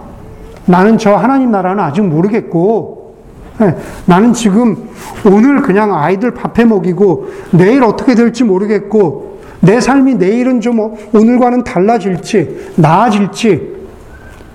나는 0.65 0.97
저 0.97 1.15
하나님 1.15 1.51
나라는 1.51 1.83
아직 1.83 2.01
모르겠고, 2.01 3.15
네, 3.57 3.75
나는 4.05 4.31
지금 4.31 4.89
오늘 5.25 5.61
그냥 5.61 5.93
아이들 5.93 6.31
밥해 6.31 6.65
먹이고 6.65 7.27
내일 7.51 7.83
어떻게 7.83 8.15
될지 8.15 8.43
모르겠고 8.43 9.39
내 9.59 9.81
삶이 9.81 10.15
내일은 10.15 10.61
좀 10.61 10.95
오늘과는 11.13 11.65
달라질지 11.65 12.73
나아질지 12.77 13.79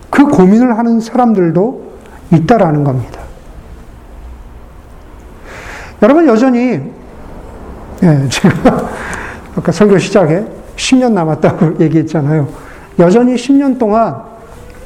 그 0.08 0.26
고민을 0.28 0.78
하는 0.78 1.00
사람들도 1.00 1.82
있다라는 2.30 2.84
겁니다. 2.84 3.20
여러분 6.02 6.26
여전히 6.26 6.80
예, 8.02 8.28
제가 8.28 8.88
아까 9.56 9.72
설교 9.72 9.98
시작에 9.98 10.44
10년 10.76 11.12
남았다고 11.12 11.76
얘기했잖아요. 11.84 12.48
여전히 12.98 13.34
10년 13.34 13.78
동안 13.78 14.22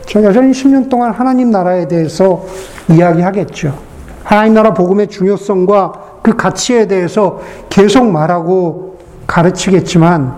저 0.07 0.23
여전히 0.23 0.53
10년 0.53 0.89
동안 0.89 1.13
하나님 1.13 1.51
나라에 1.51 1.89
대해서 1.89 2.45
이야기하겠죠. 2.89 3.79
하나님 4.25 4.55
나라 4.55 4.75
복음의 4.75 5.09
중요성과 5.09 6.21
그 6.23 6.37
가치에 6.37 6.87
대해서 6.87 7.41
계속 7.69 8.11
말하고 8.11 8.99
가르치겠지만 9.27 10.35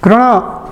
그러나 0.00 0.64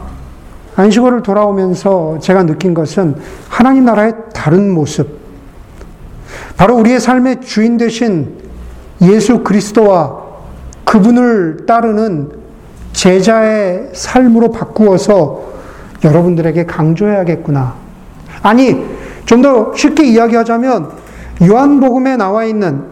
안식월을 0.76 1.22
돌아오면서 1.22 2.18
제가 2.20 2.44
느낀 2.44 2.74
것은 2.74 3.16
하나님 3.54 3.84
나라의 3.84 4.14
다른 4.32 4.68
모습 4.68 5.16
바로 6.56 6.74
우리의 6.74 6.98
삶의 6.98 7.40
주인 7.42 7.76
되신 7.76 8.34
예수 9.02 9.44
그리스도와 9.44 10.24
그분을 10.84 11.64
따르는 11.64 12.32
제자의 12.92 13.90
삶으로 13.92 14.50
바꾸어서 14.50 15.52
여러분들에게 16.02 16.66
강조해야겠구나. 16.66 17.74
아니, 18.42 18.84
좀 19.24 19.40
더 19.40 19.72
쉽게 19.74 20.04
이야기하자면 20.04 20.90
요한복음에 21.46 22.16
나와 22.16 22.44
있는 22.44 22.82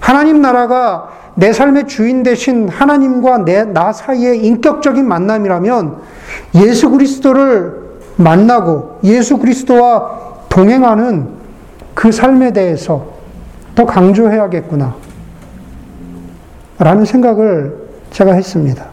하나님 0.00 0.42
나라가 0.42 1.08
내 1.36 1.52
삶의 1.52 1.86
주인 1.86 2.24
되신 2.24 2.68
하나님과 2.68 3.44
내, 3.44 3.62
나 3.64 3.92
사이의 3.92 4.44
인격적인 4.44 5.06
만남이라면 5.06 5.98
예수 6.56 6.90
그리스도를 6.90 7.83
만나고 8.16 9.00
예수 9.04 9.38
그리스도와 9.38 10.44
동행하는 10.48 11.28
그 11.94 12.12
삶에 12.12 12.52
대해서 12.52 13.14
더 13.74 13.84
강조해야겠구나. 13.86 14.94
라는 16.78 17.04
생각을 17.04 17.76
제가 18.10 18.32
했습니다. 18.32 18.86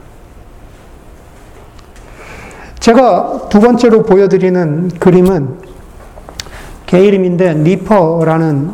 제가 2.80 3.48
두 3.50 3.60
번째로 3.60 4.04
보여드리는 4.04 4.90
그림은 5.00 5.60
개 6.88 7.06
이름인데 7.06 7.56
니퍼라는 7.56 8.72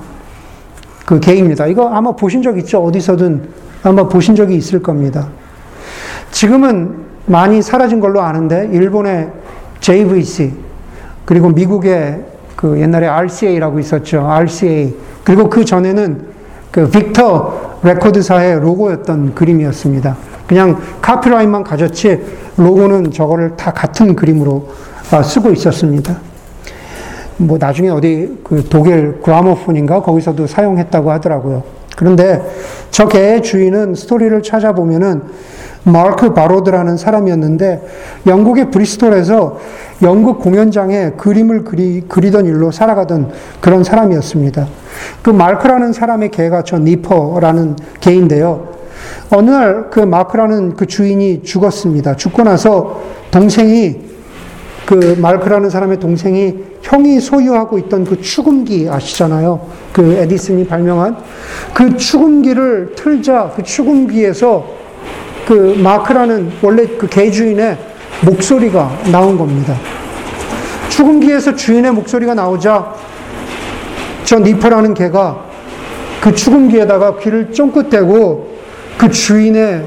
그 1.05 1.19
개입니다. 1.19 1.67
이거 1.67 1.89
아마 1.89 2.13
보신 2.13 2.41
적 2.41 2.57
있죠? 2.59 2.83
어디서든 2.83 3.49
아마 3.83 4.07
보신 4.07 4.35
적이 4.35 4.55
있을 4.55 4.81
겁니다. 4.81 5.27
지금은 6.31 7.05
많이 7.25 7.61
사라진 7.61 7.99
걸로 7.99 8.21
아는데 8.21 8.69
일본의 8.71 9.31
JVC 9.87 10.51
그리고 11.23 11.47
미국의 11.49 12.25
그 12.57 12.77
옛날에 12.81 13.07
RCA라고 13.07 13.79
있었죠. 13.79 14.27
RCA 14.27 14.93
그리고 15.23 15.49
그 15.49 15.63
전에는 15.63 16.27
그 16.71 16.89
빅터 16.89 17.79
레코드사의 17.83 18.59
로고였던 18.59 19.33
그림이었습니다. 19.33 20.17
그냥 20.45 20.81
copyright만 21.01 21.63
가졌지 21.63 22.19
로고는 22.57 23.11
저거를 23.11 23.55
다 23.55 23.71
같은 23.71 24.13
그림으로 24.13 24.67
아, 25.11 25.23
쓰고 25.23 25.51
있었습니다. 25.51 26.17
뭐 27.37 27.57
나중에 27.57 27.87
어디 27.87 28.39
그 28.43 28.65
독일 28.69 29.21
그라모폰인가 29.21 30.01
거기서도 30.01 30.47
사용했다고 30.47 31.11
하더라고요. 31.11 31.63
그런데 31.95 32.41
저 32.91 33.07
개의 33.07 33.41
주인은 33.41 33.95
스토리를 33.95 34.43
찾아보면은 34.43 35.21
마크 35.89 36.33
바로드라는 36.33 36.97
사람이었는데 36.97 37.87
영국의 38.27 38.71
브리스톨에서 38.71 39.57
영국 40.01 40.39
공연장에 40.39 41.11
그림을 41.17 41.63
그리, 41.63 42.03
그리던 42.07 42.45
일로 42.45 42.71
살아가던 42.71 43.31
그런 43.61 43.83
사람이었습니다. 43.83 44.67
그 45.21 45.29
마크라는 45.29 45.93
사람의 45.93 46.31
개가 46.31 46.63
저 46.63 46.77
니퍼라는 46.77 47.75
개인데요. 47.99 48.77
어느 49.29 49.49
날 49.49 49.89
그 49.89 49.99
마크라는 49.99 50.75
그 50.75 50.85
주인이 50.85 51.43
죽었습니다. 51.43 52.15
죽고 52.15 52.43
나서 52.43 53.01
동생이 53.31 53.95
그 54.85 55.17
마크라는 55.19 55.69
사람의 55.69 55.99
동생이 55.99 56.55
형이 56.81 57.19
소유하고 57.19 57.77
있던 57.79 58.05
그 58.05 58.21
축음기 58.21 58.87
아시잖아요. 58.89 59.59
그 59.91 60.13
에디슨이 60.13 60.65
발명한 60.67 61.17
그 61.73 61.97
축음기를 61.97 62.93
틀자 62.95 63.53
그 63.55 63.63
축음기에서 63.63 64.65
그 65.47 65.53
마크라는 65.81 66.51
원래 66.61 66.85
그 66.85 67.07
개 67.07 67.31
주인의 67.31 67.77
목소리가 68.25 68.91
나온 69.11 69.37
겁니다. 69.37 69.75
축음기에서 70.89 71.55
주인의 71.55 71.91
목소리가 71.91 72.33
나오자 72.33 72.93
저 74.25 74.39
니퍼라는 74.39 74.93
개가 74.93 75.45
그 76.21 76.33
축음기에다가 76.33 77.17
귀를 77.19 77.51
쫑긋 77.51 77.89
대고 77.89 78.57
그 78.97 79.09
주인의 79.09 79.85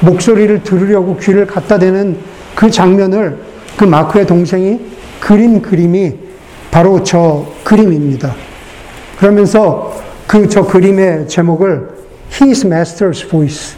목소리를 0.00 0.62
들으려고 0.62 1.16
귀를 1.18 1.46
갖다 1.46 1.78
대는 1.78 2.16
그 2.54 2.70
장면을 2.70 3.38
그 3.76 3.84
마크의 3.84 4.26
동생이 4.26 4.80
그린 5.20 5.60
그림이 5.60 6.14
바로 6.70 7.02
저 7.02 7.46
그림입니다. 7.64 8.34
그러면서 9.18 9.92
그 10.26 10.48
저 10.48 10.62
그림의 10.64 11.28
제목을 11.28 11.88
His 12.40 12.66
Master's 12.66 13.28
Voice 13.28 13.76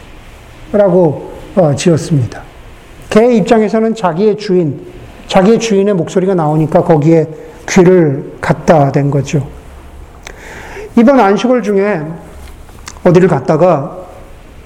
라고 0.71 1.33
어, 1.55 1.75
지었습니다. 1.75 2.41
개 3.09 3.35
입장에서는 3.35 3.95
자기의 3.95 4.37
주인, 4.37 4.81
자기의 5.27 5.59
주인의 5.59 5.93
목소리가 5.93 6.35
나오니까 6.35 6.83
거기에 6.83 7.27
귀를 7.69 8.33
갖다 8.41 8.91
댄 8.91 9.09
거죠. 9.09 9.47
이번 10.97 11.19
안식월 11.19 11.61
중에 11.61 12.01
어디를 13.03 13.27
갔다가 13.27 14.05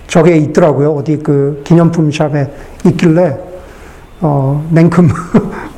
저게 0.07 0.37
있더라고요. 0.37 0.93
어디 0.93 1.17
그 1.17 1.61
기념품 1.63 2.11
샵에 2.11 2.51
있길래, 2.85 3.37
어, 4.21 4.67
냉큼, 4.71 5.09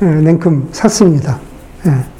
냉큼 0.24 0.68
샀습니다. 0.72 1.38
예. 1.86 2.12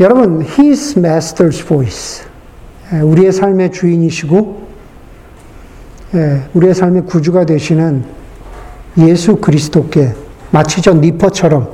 여러분, 0.00 0.42
His 0.42 0.98
Master's 0.98 1.64
Voice. 1.66 2.26
예, 2.92 3.00
우리의 3.00 3.32
삶의 3.32 3.72
주인이시고, 3.72 4.62
예, 4.66 4.69
우리의 6.54 6.74
삶의 6.74 7.06
구주가 7.06 7.44
되시는 7.46 8.04
예수 8.98 9.36
그리스도께 9.36 10.14
마치 10.50 10.82
저 10.82 10.92
니퍼처럼 10.94 11.68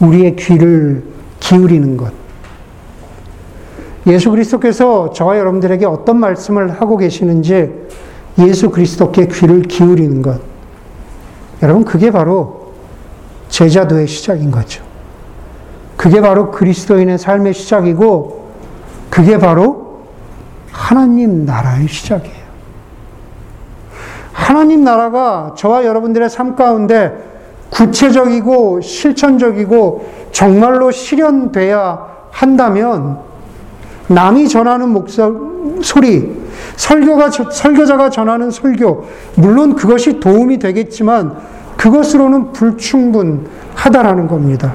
우리의 0.00 0.36
귀를 0.36 1.04
기울이는 1.40 1.96
것. 1.96 2.12
예수 4.06 4.30
그리스도께서 4.30 5.12
저와 5.12 5.38
여러분들에게 5.38 5.86
어떤 5.86 6.18
말씀을 6.18 6.80
하고 6.80 6.96
계시는지 6.96 7.70
예수 8.38 8.70
그리스도께 8.70 9.26
귀를 9.26 9.62
기울이는 9.62 10.22
것. 10.22 10.40
여러분, 11.62 11.84
그게 11.84 12.10
바로 12.10 12.72
제자도의 13.48 14.06
시작인 14.06 14.50
거죠. 14.50 14.82
그게 15.96 16.20
바로 16.20 16.50
그리스도인의 16.50 17.18
삶의 17.18 17.52
시작이고, 17.52 18.50
그게 19.10 19.38
바로 19.38 20.04
하나님 20.70 21.44
나라의 21.44 21.88
시작이에요. 21.88 22.39
하나님 24.40 24.82
나라가 24.82 25.52
저와 25.54 25.84
여러분들의 25.84 26.30
삶 26.30 26.56
가운데 26.56 27.12
구체적이고 27.68 28.80
실천적이고 28.80 30.08
정말로 30.32 30.90
실현돼야 30.90 32.06
한다면 32.30 33.18
남이 34.08 34.48
전하는 34.48 34.88
목소, 34.88 35.82
소리, 35.82 36.40
설교가, 36.74 37.30
설교자가 37.30 38.08
전하는 38.10 38.50
설교, 38.50 39.04
물론 39.36 39.76
그것이 39.76 40.18
도움이 40.18 40.58
되겠지만 40.58 41.36
그것으로는 41.76 42.52
불충분하다라는 42.52 44.26
겁니다. 44.26 44.74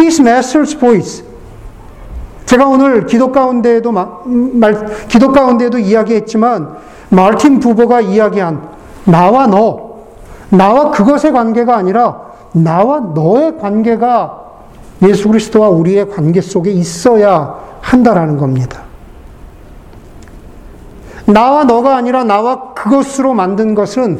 His 0.00 0.22
master's 0.22 0.78
voice. 0.78 1.24
제가 2.46 2.66
오늘 2.66 3.06
기도 3.06 3.30
가운데에도, 3.30 3.92
말, 3.92 5.06
기도 5.06 5.30
가운데에도 5.30 5.78
이야기했지만, 5.78 6.76
마틴 7.10 7.60
부보가 7.60 8.00
이야기한 8.00 8.69
나와 9.10 9.46
너, 9.46 9.90
나와 10.50 10.90
그것의 10.90 11.32
관계가 11.32 11.76
아니라 11.76 12.20
나와 12.52 13.00
너의 13.00 13.58
관계가 13.58 14.38
예수 15.02 15.28
그리스도와 15.28 15.68
우리의 15.68 16.10
관계 16.10 16.40
속에 16.40 16.70
있어야 16.70 17.58
한다라는 17.80 18.36
겁니다. 18.36 18.82
나와 21.26 21.64
너가 21.64 21.96
아니라 21.96 22.24
나와 22.24 22.72
그것으로 22.74 23.34
만든 23.34 23.74
것은 23.74 24.18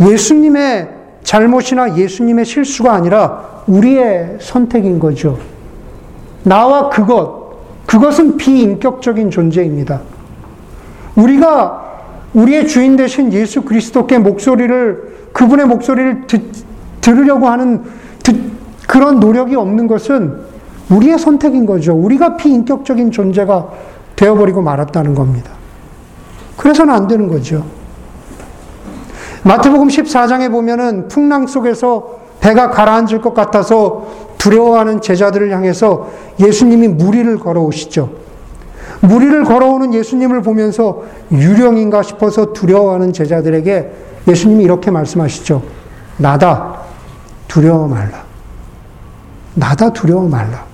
예수님의 0.00 0.88
잘못이나 1.22 1.96
예수님의 1.96 2.44
실수가 2.44 2.92
아니라 2.92 3.44
우리의 3.66 4.38
선택인 4.40 4.98
거죠. 4.98 5.38
나와 6.42 6.90
그것, 6.90 7.52
그것은 7.86 8.36
비인격적인 8.36 9.30
존재입니다. 9.30 10.00
우리가 11.14 11.81
우리의 12.34 12.66
주인 12.66 12.96
되신 12.96 13.32
예수 13.32 13.62
그리스도께 13.62 14.18
목소리를, 14.18 15.28
그분의 15.32 15.66
목소리를 15.66 16.26
듣, 16.26 16.42
들으려고 17.00 17.48
하는 17.48 17.82
듣, 18.22 18.36
그런 18.86 19.20
노력이 19.20 19.54
없는 19.54 19.86
것은 19.86 20.52
우리의 20.90 21.18
선택인 21.18 21.66
거죠. 21.66 21.94
우리가 21.94 22.36
비인격적인 22.36 23.10
존재가 23.10 23.70
되어버리고 24.16 24.62
말았다는 24.62 25.14
겁니다. 25.14 25.50
그래서는 26.56 26.94
안 26.94 27.08
되는 27.08 27.28
거죠. 27.28 27.64
마태복음 29.44 29.88
14장에 29.88 30.50
보면은 30.50 31.08
풍랑 31.08 31.46
속에서 31.46 32.20
배가 32.40 32.70
가라앉을 32.70 33.20
것 33.20 33.34
같아서 33.34 34.06
두려워하는 34.38 35.00
제자들을 35.00 35.50
향해서 35.50 36.10
예수님이 36.40 36.88
무리를 36.88 37.38
걸어오시죠. 37.38 38.21
무리를 39.02 39.44
걸어오는 39.44 39.94
예수님을 39.94 40.42
보면서 40.42 41.02
유령인가 41.32 42.02
싶어서 42.02 42.52
두려워하는 42.52 43.12
제자들에게 43.12 43.92
예수님이 44.28 44.64
이렇게 44.64 44.90
말씀하시죠. 44.90 45.62
나다. 46.18 46.82
두려워 47.48 47.88
말라. 47.88 48.22
나다. 49.54 49.92
두려워 49.92 50.28
말라. 50.28 50.64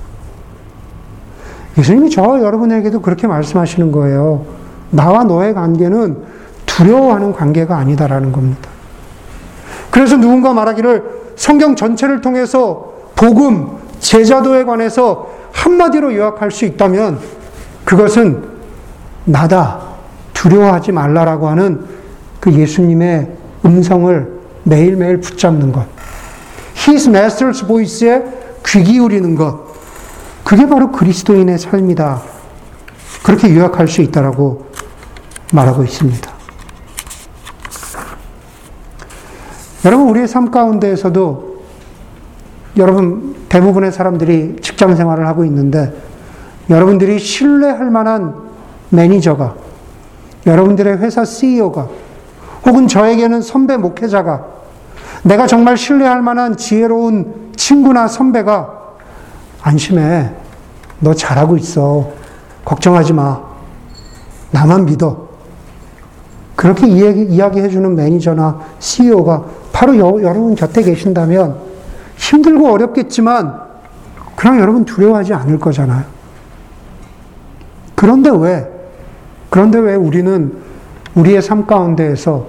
예수님이 1.78 2.10
저 2.10 2.40
여러분에게도 2.40 3.00
그렇게 3.00 3.26
말씀하시는 3.26 3.90
거예요. 3.92 4.44
나와 4.90 5.24
너의 5.24 5.54
관계는 5.54 6.18
두려워하는 6.66 7.32
관계가 7.32 7.76
아니다라는 7.76 8.32
겁니다. 8.32 8.68
그래서 9.90 10.16
누군가 10.16 10.52
말하기를 10.52 11.32
성경 11.36 11.76
전체를 11.76 12.20
통해서 12.20 12.92
복음, 13.16 13.78
제자도에 14.00 14.64
관해서 14.64 15.30
한마디로 15.52 16.14
요약할 16.14 16.50
수 16.50 16.64
있다면 16.66 17.18
그것은 17.88 18.44
나다, 19.24 19.80
두려워하지 20.34 20.92
말라라고 20.92 21.48
하는 21.48 21.86
그 22.38 22.52
예수님의 22.52 23.32
음성을 23.64 24.40
매일매일 24.64 25.20
붙잡는 25.22 25.72
것. 25.72 25.86
His 26.76 27.08
Master's 27.08 27.66
Voice에 27.66 28.24
귀 28.66 28.82
기울이는 28.82 29.34
것. 29.36 29.68
그게 30.44 30.68
바로 30.68 30.92
그리스도인의 30.92 31.58
삶이다. 31.58 32.20
그렇게 33.22 33.56
요약할 33.56 33.88
수 33.88 34.02
있다라고 34.02 34.66
말하고 35.54 35.82
있습니다. 35.82 36.30
여러분, 39.86 40.10
우리의 40.10 40.28
삶 40.28 40.50
가운데에서도 40.50 41.62
여러분, 42.76 43.34
대부분의 43.48 43.92
사람들이 43.92 44.56
직장 44.60 44.94
생활을 44.94 45.26
하고 45.26 45.46
있는데, 45.46 46.07
여러분들이 46.70 47.18
신뢰할 47.18 47.90
만한 47.90 48.34
매니저가, 48.90 49.54
여러분들의 50.46 50.98
회사 50.98 51.24
CEO가, 51.24 51.88
혹은 52.66 52.88
저에게는 52.88 53.40
선배 53.42 53.76
목회자가, 53.76 54.46
내가 55.22 55.46
정말 55.46 55.76
신뢰할 55.76 56.22
만한 56.22 56.56
지혜로운 56.56 57.52
친구나 57.56 58.06
선배가, 58.06 58.78
안심해. 59.62 60.30
너 61.00 61.14
잘하고 61.14 61.56
있어. 61.56 62.10
걱정하지 62.64 63.12
마. 63.12 63.40
나만 64.50 64.86
믿어. 64.86 65.28
그렇게 66.56 66.88
이야기, 66.88 67.22
이야기해주는 67.22 67.94
매니저나 67.94 68.60
CEO가 68.78 69.44
바로 69.72 69.96
여, 69.98 70.22
여러분 70.22 70.54
곁에 70.54 70.82
계신다면 70.82 71.56
힘들고 72.16 72.72
어렵겠지만 72.72 73.60
그냥 74.34 74.58
여러분 74.58 74.84
두려워하지 74.84 75.34
않을 75.34 75.58
거잖아요. 75.60 76.17
그런데 77.98 78.30
왜? 78.30 78.64
그런데 79.50 79.76
왜 79.80 79.96
우리는 79.96 80.52
우리의 81.16 81.42
삶 81.42 81.66
가운데에서 81.66 82.46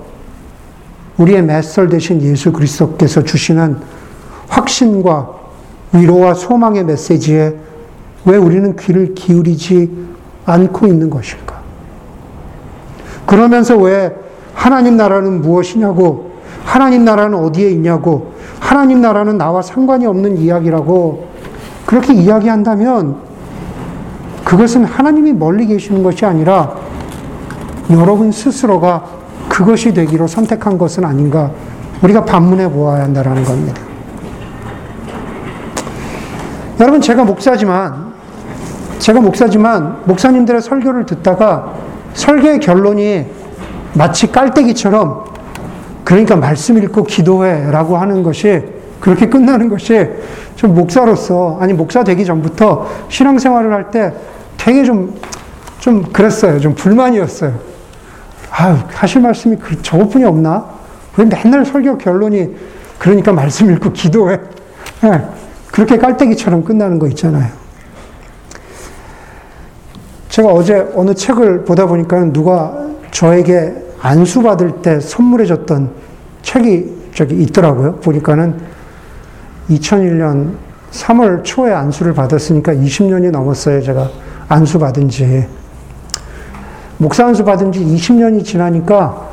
우리의 1.18 1.42
메설 1.42 1.90
대신 1.90 2.22
예수 2.22 2.52
그리스도께서 2.52 3.24
주시는 3.24 3.78
확신과 4.48 5.32
위로와 5.94 6.36
소망의 6.36 6.86
메시지에 6.86 7.56
왜 8.26 8.38
우리는 8.38 8.76
귀를 8.76 9.16
기울이지 9.16 9.90
않고 10.46 10.86
있는 10.86 11.10
것일까? 11.10 11.60
그러면서 13.26 13.76
왜 13.76 14.16
하나님 14.54 14.98
나라는 14.98 15.42
무엇이냐고, 15.42 16.30
하나님 16.64 17.06
나라는 17.06 17.40
어디에 17.40 17.72
있냐고, 17.72 18.34
하나님 18.60 19.02
나라는 19.02 19.40
나와 19.40 19.64
상관이 19.64 20.06
없는 20.06 20.38
이야기라고 20.38 21.28
그렇게 21.88 22.14
이야기한다면 22.14 23.29
그것은 24.50 24.84
하나님이 24.84 25.34
멀리 25.34 25.68
계시는 25.68 26.02
것이 26.02 26.26
아니라 26.26 26.76
여러분 27.92 28.32
스스로가 28.32 29.06
그것이 29.48 29.94
되기로 29.94 30.26
선택한 30.26 30.76
것은 30.80 31.06
아닌가 31.06 31.52
우리가 32.02 32.26
반문해 32.26 32.68
보아야 32.72 33.04
한다는 33.04 33.44
겁니다. 33.44 33.80
여러분 36.80 37.00
제가 37.00 37.26
목사지만 37.26 38.12
제가 38.98 39.22
목사지만 39.22 40.02
목사님들의 40.06 40.64
설교를 40.64 41.06
듣다가 41.06 41.76
설교의 42.16 42.60
결론이 42.60 43.28
마치 43.94 44.32
깔때기처럼 44.32 45.26
그러니까 46.04 46.36
말씀 46.36 46.76
읽고 46.82 47.04
기도해라고 47.04 47.98
하는 47.98 48.24
것이 48.24 48.64
그렇게 49.00 49.30
끝나는 49.30 49.70
것이 49.70 50.10
좀 50.56 50.74
목사로서 50.74 51.60
아니 51.62 51.74
목사 51.74 52.04
되기 52.04 52.26
전부터 52.26 52.88
신앙생활을 53.10 53.72
할 53.72 53.92
때 53.92 54.12
되게 54.60 54.84
좀 54.84 55.18
좀 55.80 56.04
그랬어요. 56.12 56.60
좀 56.60 56.76
불만이었어요. 56.76 57.54
아유 58.52 58.78
하실 58.90 59.22
말씀이 59.22 59.56
그, 59.58 59.82
저것뿐이 59.82 60.26
없나? 60.26 60.66
왜 61.18 61.26
맨날 61.26 61.66
설교 61.66 61.98
결론이 61.98 62.56
그러니까 62.98 63.32
말씀 63.32 63.72
읽고 63.72 63.94
기도해? 63.94 64.40
네, 65.02 65.28
그렇게 65.72 65.98
깔때기처럼 65.98 66.64
끝나는 66.64 67.00
거 67.00 67.08
있잖아요. 67.08 67.50
제가 70.28 70.50
어제 70.50 70.92
어느 70.96 71.14
책을 71.14 71.64
보다 71.66 71.86
보니까 71.86 72.26
누가 72.32 72.78
저에게 73.12 73.74
안수 74.02 74.44
받을 74.44 74.82
때 74.82 75.00
선물해 75.00 75.46
줬던 75.46 75.92
책이 76.42 77.10
저기 77.16 77.36
있더라고요. 77.44 77.96
보니까는 77.98 78.60
2001년 79.70 80.54
3월 80.92 81.44
초에 81.44 81.72
안수를 81.72 82.14
받았으니까 82.14 82.74
20년이 82.74 83.32
넘었어요. 83.32 83.82
제가 83.82 84.10
안수 84.50 84.80
받은 84.80 85.10
지. 85.10 85.48
목사 86.98 87.26
안수 87.26 87.46
받은 87.46 87.72
지 87.72 87.80
20년이 87.80 88.44
지나니까 88.44 89.30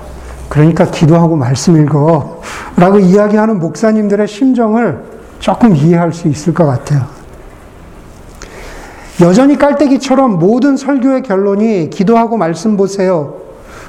그러니까 0.48 0.84
기도하고 0.84 1.34
말씀 1.34 1.76
읽어 1.82 2.40
라고 2.76 2.98
이야기하는 2.98 3.58
목사님들의 3.58 4.28
심정을 4.28 5.02
조금 5.40 5.74
이해할 5.74 6.12
수 6.12 6.28
있을 6.28 6.54
것 6.54 6.66
같아요. 6.66 7.06
여전히 9.22 9.56
깔때기처럼 9.56 10.38
모든 10.38 10.76
설교의 10.76 11.22
결론이 11.22 11.90
기도하고 11.90 12.36
말씀 12.36 12.76
보세요. 12.76 13.36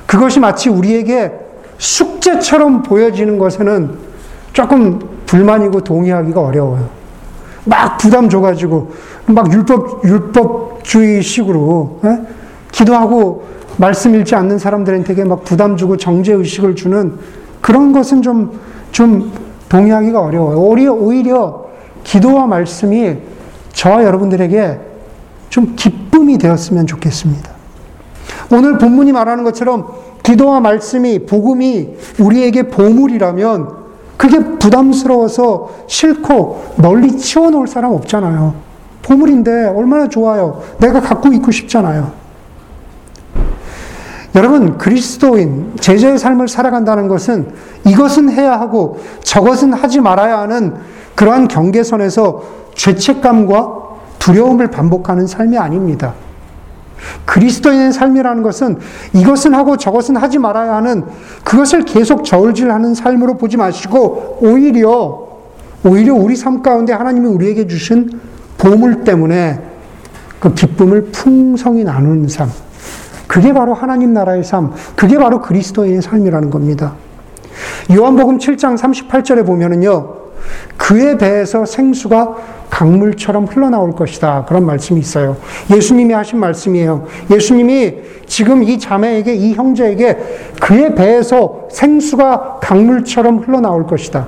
그것이 0.05 0.39
마치 0.39 0.69
우리에게 0.69 1.33
숙제처럼 1.77 2.81
보여지는 2.83 3.37
것에는 3.37 3.97
조금 4.53 4.99
불만이고 5.25 5.81
동의하기가 5.81 6.41
어려워요. 6.41 6.89
막 7.65 7.97
부담 7.97 8.29
줘가지고 8.29 8.93
막 9.25 9.51
율법 9.51 10.05
율법 10.05 10.76
주의식으로 10.87 11.99
에? 12.05 12.19
기도하고 12.71 13.45
말씀 13.77 14.15
읽지 14.15 14.35
않는 14.35 14.57
사람들한테 14.57 15.23
막 15.25 15.43
부담 15.43 15.77
주고 15.77 15.97
정죄 15.97 16.33
의식을 16.33 16.75
주는 16.75 17.19
그런 17.61 17.91
것은 17.91 18.21
좀, 18.21 18.59
좀 18.91 19.31
동의하기가 19.69 20.19
어려워요. 20.19 20.57
오히려, 20.57 20.93
오히려 20.93 21.65
기도와 22.03 22.47
말씀이 22.47 23.17
저와 23.73 24.03
여러분들에게 24.03 24.79
좀 25.49 25.73
기쁨이 25.75 26.37
되었으면 26.37 26.87
좋겠습니다. 26.87 27.51
오늘 28.51 28.77
본문이 28.77 29.11
말하는 29.11 29.43
것처럼 29.43 29.87
기도와 30.23 30.59
말씀이, 30.59 31.19
복음이 31.25 31.89
우리에게 32.19 32.63
보물이라면 32.63 33.87
그게 34.15 34.39
부담스러워서 34.57 35.69
싫고 35.87 36.75
널리 36.77 37.17
치워놓을 37.17 37.67
사람 37.67 37.91
없잖아요. 37.91 38.66
보물인데 39.07 39.67
얼마나 39.67 40.09
좋아요. 40.09 40.61
내가 40.79 40.99
갖고 40.99 41.31
있고 41.33 41.51
싶잖아요. 41.51 42.11
여러분, 44.35 44.77
그리스도인, 44.77 45.77
제자의 45.79 46.19
삶을 46.19 46.47
살아간다는 46.47 47.07
것은 47.07 47.47
이것은 47.85 48.29
해야 48.29 48.59
하고 48.59 48.99
저것은 49.23 49.73
하지 49.73 50.01
말아야 50.01 50.39
하는 50.39 50.75
그러한 51.15 51.47
경계선에서 51.47 52.43
죄책감과 52.75 53.87
두려움을 54.19 54.69
반복하는 54.69 55.25
삶이 55.25 55.57
아닙니다. 55.57 56.13
그리스도인의 57.25 57.93
삶이라는 57.93 58.43
것은 58.43 58.77
이것은 59.13 59.53
하고 59.53 59.77
저것은 59.77 60.17
하지 60.17 60.37
말아야 60.37 60.75
하는 60.75 61.05
그것을 61.43 61.85
계속 61.85 62.25
저울질하는 62.25 62.93
삶으로 62.93 63.37
보지 63.37 63.55
마시고 63.55 64.39
오히려 64.41 65.27
오히려 65.85 66.13
우리 66.13 66.35
삶 66.35 66.61
가운데 66.61 66.91
하나님이 66.91 67.27
우리에게 67.27 67.67
주신 67.67 68.19
보물 68.57 69.03
때문에 69.03 69.61
그 70.39 70.53
기쁨을 70.53 71.09
풍성히 71.11 71.83
나누는 71.83 72.27
삶. 72.27 72.49
그게 73.27 73.53
바로 73.53 73.73
하나님 73.73 74.13
나라의 74.13 74.43
삶, 74.43 74.71
그게 74.95 75.17
바로 75.17 75.41
그리스도인의 75.41 76.01
삶이라는 76.01 76.49
겁니다. 76.49 76.93
요한복음 77.91 78.37
7장 78.37 78.77
38절에 78.77 79.45
보면은요, 79.45 80.15
그의 80.77 81.17
배에서 81.17 81.65
생수가 81.65 82.35
강물처럼 82.69 83.45
흘러나올 83.45 83.93
것이다. 83.93 84.45
그런 84.47 84.65
말씀이 84.65 84.99
있어요. 84.99 85.37
예수님이 85.73 86.13
하신 86.13 86.39
말씀이에요. 86.39 87.05
예수님이 87.31 87.95
지금 88.27 88.63
이 88.63 88.79
자매에게, 88.79 89.33
이 89.33 89.53
형제에게 89.53 90.53
그의 90.61 90.95
배에서 90.95 91.67
생수가 91.71 92.59
강물처럼 92.61 93.39
흘러나올 93.39 93.87
것이다. 93.87 94.27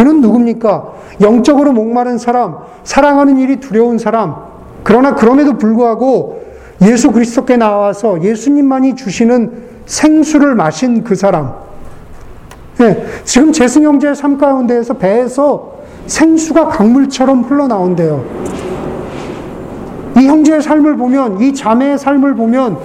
그는 0.00 0.22
누굽니까? 0.22 0.92
영적으로 1.20 1.74
목마른 1.74 2.16
사람, 2.16 2.56
사랑하는 2.84 3.36
일이 3.36 3.60
두려운 3.60 3.98
사람, 3.98 4.34
그러나 4.82 5.14
그럼에도 5.14 5.58
불구하고 5.58 6.40
예수 6.80 7.10
그리스도께 7.10 7.58
나와서 7.58 8.22
예수님만이 8.22 8.96
주시는 8.96 9.52
생수를 9.84 10.54
마신 10.54 11.04
그 11.04 11.14
사람. 11.14 11.52
네, 12.78 13.04
지금 13.24 13.52
재승 13.52 13.82
형제의 13.82 14.14
삶 14.14 14.38
가운데에서 14.38 14.94
배에서 14.94 15.74
생수가 16.06 16.68
강물처럼 16.68 17.42
흘러나온대요. 17.42 18.24
이 20.16 20.26
형제의 20.26 20.62
삶을 20.62 20.96
보면, 20.96 21.42
이 21.42 21.52
자매의 21.52 21.98
삶을 21.98 22.36
보면, 22.36 22.78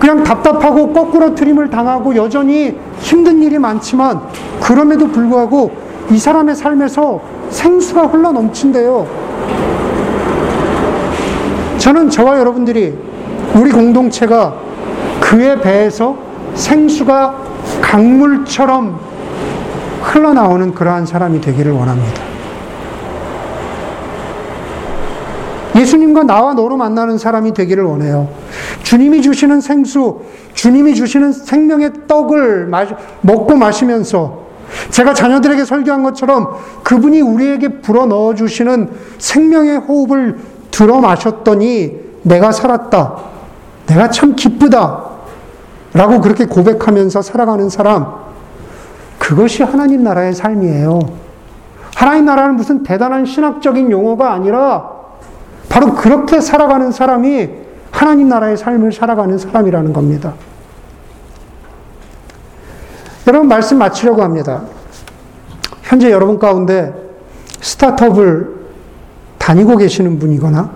그냥 0.00 0.24
답답하고 0.24 0.94
거꾸로 0.94 1.34
트림을 1.34 1.68
당하고 1.68 2.16
여전히 2.16 2.74
힘든 3.00 3.42
일이 3.42 3.58
많지만, 3.58 4.22
그럼에도 4.62 5.08
불구하고 5.08 5.87
이 6.10 6.18
사람의 6.18 6.54
삶에서 6.56 7.20
생수가 7.50 8.06
흘러 8.06 8.32
넘친대요. 8.32 9.06
저는 11.78 12.10
저와 12.10 12.38
여러분들이 12.38 12.96
우리 13.54 13.70
공동체가 13.70 14.54
그의 15.20 15.60
배에서 15.60 16.16
생수가 16.54 17.34
강물처럼 17.82 18.98
흘러나오는 20.02 20.74
그러한 20.74 21.06
사람이 21.06 21.40
되기를 21.40 21.72
원합니다. 21.72 22.22
예수님과 25.76 26.24
나와 26.24 26.54
너로 26.54 26.76
만나는 26.76 27.18
사람이 27.18 27.54
되기를 27.54 27.84
원해요. 27.84 28.28
주님이 28.82 29.22
주시는 29.22 29.60
생수, 29.60 30.20
주님이 30.54 30.94
주시는 30.94 31.32
생명의 31.32 31.92
떡을 32.08 32.70
먹고 33.20 33.56
마시면서 33.56 34.47
제가 34.90 35.14
자녀들에게 35.14 35.64
설교한 35.64 36.02
것처럼 36.02 36.56
그분이 36.82 37.20
우리에게 37.20 37.80
불어 37.80 38.06
넣어 38.06 38.34
주시는 38.34 38.90
생명의 39.18 39.78
호흡을 39.78 40.38
들어 40.70 41.00
마셨더니 41.00 41.98
내가 42.22 42.52
살았다. 42.52 43.16
내가 43.86 44.10
참 44.10 44.34
기쁘다. 44.36 45.04
라고 45.94 46.20
그렇게 46.20 46.46
고백하면서 46.46 47.22
살아가는 47.22 47.68
사람. 47.70 48.06
그것이 49.18 49.62
하나님 49.62 50.04
나라의 50.04 50.34
삶이에요. 50.34 51.00
하나님 51.94 52.26
나라는 52.26 52.56
무슨 52.56 52.82
대단한 52.82 53.26
신학적인 53.26 53.90
용어가 53.90 54.32
아니라 54.32 54.90
바로 55.68 55.94
그렇게 55.94 56.40
살아가는 56.40 56.92
사람이 56.92 57.48
하나님 57.90 58.28
나라의 58.28 58.56
삶을 58.56 58.92
살아가는 58.92 59.36
사람이라는 59.36 59.92
겁니다. 59.92 60.34
여러분 63.28 63.46
말씀 63.46 63.76
마치려고 63.76 64.22
합니다. 64.22 64.62
현재 65.82 66.10
여러분 66.10 66.38
가운데 66.38 66.94
스타트업을 67.60 68.56
다니고 69.36 69.76
계시는 69.76 70.18
분이거나 70.18 70.70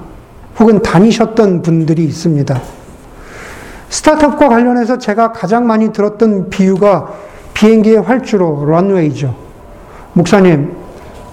혹은 0.61 0.83
다니셨던 0.83 1.63
분들이 1.63 2.05
있습니다. 2.05 2.61
스타트업과 3.89 4.51
관련해서 4.51 4.99
제가 4.99 5.33
가장 5.33 5.67
많이 5.67 5.95
들었던 5.95 6.51
비유가 6.51 7.15
비행기의 7.55 8.03
활주로 8.03 8.67
런웨이죠. 8.67 9.35
목사님, 10.13 10.77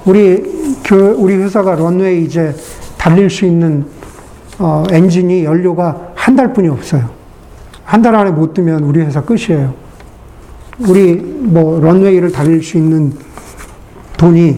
우리 0.05 0.79
교 0.85 0.95
우리 1.17 1.35
회사가 1.35 1.75
런웨이 1.75 2.23
이제 2.23 2.55
달릴 2.97 3.29
수 3.29 3.45
있는 3.45 3.85
어, 4.57 4.85
엔진이 4.89 5.43
연료가 5.43 6.11
한 6.15 6.37
달뿐이 6.37 6.69
없어요. 6.69 7.09
한 7.83 8.01
달 8.01 8.15
안에 8.15 8.31
못 8.31 8.53
뜨면 8.53 8.83
우리 8.83 9.01
회사 9.01 9.21
끝이에요. 9.21 9.88
우리 10.79 11.15
뭐 11.15 11.79
런웨이를 11.79 12.31
달릴 12.31 12.63
수 12.63 12.77
있는 12.77 13.13
돈이 14.17 14.57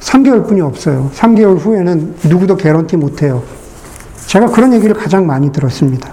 3개월 0.00 0.46
뿐이 0.46 0.60
없어요. 0.60 1.10
3개월 1.14 1.58
후에는 1.58 2.14
누구도 2.24 2.56
개런티 2.56 2.96
못 2.96 3.22
해요. 3.22 3.42
제가 4.26 4.46
그런 4.46 4.72
얘기를 4.72 4.94
가장 4.94 5.26
많이 5.26 5.50
들었습니다. 5.50 6.12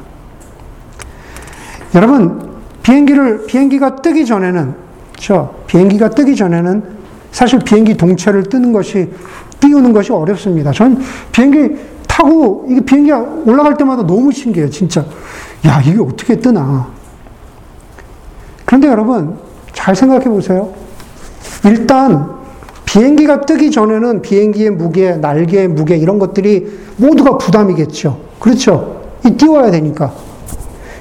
여러분, 1.94 2.56
비행기를, 2.82 3.46
비행기가 3.46 3.98
뜨기 3.98 4.26
전에는, 4.26 4.74
저, 5.18 5.54
비행기가 5.68 6.10
뜨기 6.10 6.36
전에는 6.36 6.84
사실 7.32 7.60
비행기 7.60 7.98
동체를 7.98 8.44
뜨는 8.44 8.72
것이, 8.74 9.12
띄우는 9.60 9.94
것이 9.94 10.12
어렵습니다. 10.12 10.72
전 10.72 11.02
비행기 11.32 11.76
타고, 12.08 12.66
이게 12.70 12.82
비행기가 12.82 13.20
올라갈 13.46 13.76
때마다 13.76 14.06
너무 14.06 14.32
신기해요, 14.32 14.70
진짜. 14.70 15.06
야, 15.66 15.82
이게 15.82 16.00
어떻게 16.00 16.38
뜨나. 16.38 16.95
그런데 18.76 18.90
여러분, 18.90 19.38
잘 19.72 19.96
생각해 19.96 20.26
보세요. 20.26 20.74
일단, 21.64 22.30
비행기가 22.84 23.42
뜨기 23.42 23.72
전에는 23.72 24.22
비행기의 24.22 24.72
무게, 24.72 25.14
날개의 25.14 25.70
무게, 25.70 25.96
이런 25.96 26.20
것들이 26.20 26.78
모두가 26.98 27.38
부담이겠죠. 27.38 28.18
그렇죠? 28.38 29.02
이 29.26 29.32
띄워야 29.32 29.72
되니까. 29.72 30.12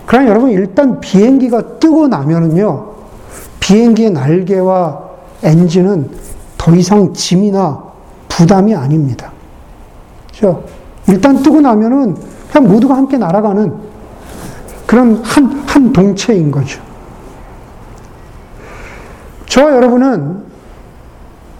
그러나 0.06 0.28
여러분, 0.28 0.50
일단 0.50 1.00
비행기가 1.00 1.80
뜨고 1.80 2.06
나면은요, 2.06 2.92
비행기의 3.58 4.10
날개와 4.10 5.00
엔진은 5.42 6.10
더 6.56 6.76
이상 6.76 7.12
짐이나 7.12 7.82
부담이 8.28 8.72
아닙니다. 8.72 9.32
그죠? 10.30 10.62
일단 11.08 11.42
뜨고 11.42 11.60
나면은 11.60 12.14
그냥 12.52 12.68
모두가 12.70 12.96
함께 12.96 13.18
날아가는 13.18 13.72
그런 14.86 15.16
한, 15.24 15.64
한 15.66 15.92
동체인 15.92 16.52
거죠. 16.52 16.93
저와 19.54 19.76
여러분은, 19.76 20.42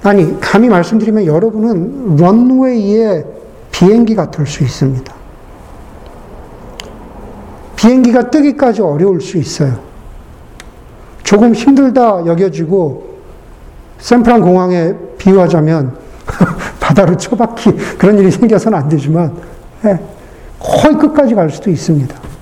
아니, 0.03 0.41
감히 0.41 0.69
말씀드리면 0.69 1.27
여러분은 1.27 2.17
런웨이에 2.17 3.25
비행기가 3.71 4.33
될수 4.33 4.65
있습니다. 4.65 5.15
비행기가 7.77 8.31
뜨기까지 8.31 8.83
어려울 8.83 9.21
수 9.21 9.39
있어요. 9.39 9.79
조금 11.23 11.55
힘들다 11.55 12.27
여겨지고 12.27 13.21
샌프란 13.99 14.41
공항에 14.41 14.93
비유하자면 15.17 15.97
바다로 16.81 17.17
처박히 17.17 17.77
그런 17.97 18.19
일이 18.19 18.29
생겨서는 18.33 18.77
안 18.77 18.89
되지만 18.89 19.37
네, 19.83 20.01
거의 20.59 20.99
끝까지 20.99 21.37
갈 21.37 21.49
수도 21.49 21.71
있습니다. 21.71 22.34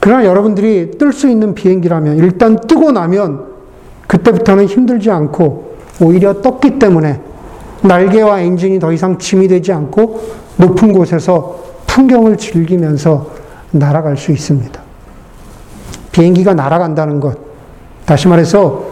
그러나 0.00 0.24
여러분들이 0.24 0.92
뜰 0.98 1.12
수 1.12 1.28
있는 1.28 1.54
비행기라면 1.54 2.18
일단 2.18 2.60
뜨고 2.60 2.92
나면 2.92 3.44
그때부터는 4.06 4.66
힘들지 4.66 5.10
않고 5.10 5.76
오히려 6.00 6.40
떴기 6.40 6.78
때문에 6.78 7.20
날개와 7.82 8.40
엔진이 8.40 8.78
더 8.78 8.92
이상 8.92 9.18
짐이 9.18 9.48
되지 9.48 9.72
않고 9.72 10.20
높은 10.56 10.92
곳에서 10.92 11.62
풍경을 11.86 12.36
즐기면서 12.36 13.30
날아갈 13.70 14.16
수 14.16 14.32
있습니다. 14.32 14.80
비행기가 16.12 16.54
날아간다는 16.54 17.20
것, 17.20 17.38
다시 18.04 18.28
말해서 18.28 18.86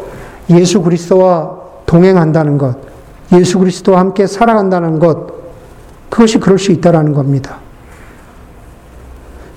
예수 0.50 0.82
그리스도와 0.82 1.56
동행한다는 1.86 2.58
것, 2.58 2.76
예수 3.32 3.58
그리스도와 3.58 4.00
함께 4.00 4.26
살아간다는 4.26 4.98
것, 4.98 5.28
그것이 6.08 6.38
그럴 6.38 6.58
수 6.58 6.72
있다라는 6.72 7.14
겁니다. 7.14 7.58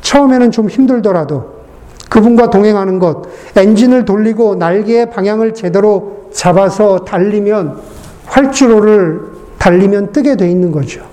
처음에는 0.09 0.49
좀 0.49 0.69
힘들더라도 0.69 1.59
그분과 2.09 2.49
동행하는 2.49 2.97
것, 2.97 3.21
엔진을 3.55 4.05
돌리고 4.05 4.55
날개의 4.55 5.11
방향을 5.11 5.53
제대로 5.53 6.29
잡아서 6.33 7.05
달리면 7.05 7.79
활주로를 8.25 9.21
달리면 9.59 10.11
뜨게 10.11 10.35
돼 10.35 10.49
있는 10.49 10.71
거죠. 10.71 11.03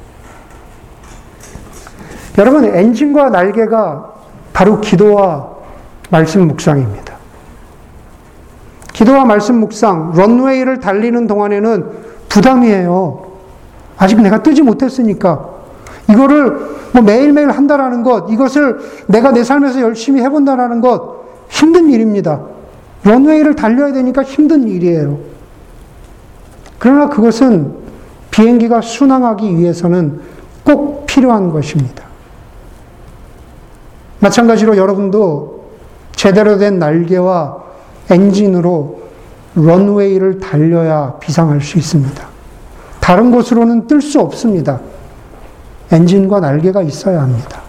여러분, 2.39 2.65
엔진과 2.65 3.29
날개가 3.29 4.15
바로 4.55 4.81
기도와 4.81 5.51
말씀 6.09 6.49
묵상입니다. 6.49 7.17
기도와 8.95 9.27
말씀 9.27 9.57
묵상, 9.57 10.13
런웨이를 10.17 10.81
달리는 10.81 11.27
동안에는 11.27 11.91
부담이에요. 12.31 13.27
아직 13.99 14.23
내가 14.23 14.43
뜨지 14.43 14.63
못했으니까. 14.63 15.56
이거를 16.11 16.77
뭐 16.93 17.03
매일매일 17.03 17.51
한다라는 17.51 18.03
것, 18.03 18.31
이것을 18.31 18.79
내가 19.07 19.33
내 19.33 19.45
삶에서 19.45 19.81
열심히 19.81 20.23
해본다라는 20.23 20.81
것, 20.81 21.25
힘든 21.49 21.91
일입니다. 21.91 22.41
런웨이를 23.05 23.55
달려야 23.57 23.93
되니까 23.93 24.23
힘든 24.23 24.69
일이에요. 24.69 25.19
그러나 26.79 27.09
그것은 27.09 27.75
비행기가 28.31 28.81
순항하기 28.81 29.57
위해서는 29.57 30.21
꼭 30.65 31.07
필요한 31.07 31.51
것입니다. 31.51 32.05
마찬가지로 34.21 34.77
여러분도 34.77 35.67
제대로 36.15 36.59
된 36.59 36.79
날개와 36.79 37.59
엔진으로 38.11 39.01
런웨이를 39.55 40.41
달려야 40.41 41.15
비상할 41.21 41.61
수 41.61 41.79
있습니다. 41.79 42.27
다른 43.01 43.31
곳으로는 43.31 43.87
뜰 43.87 44.03
수 44.03 44.21
없습니다. 44.21 44.81
엔진과 45.93 46.41
날개가 46.41 46.82
있어야 46.82 47.22
합니다. 47.22 47.62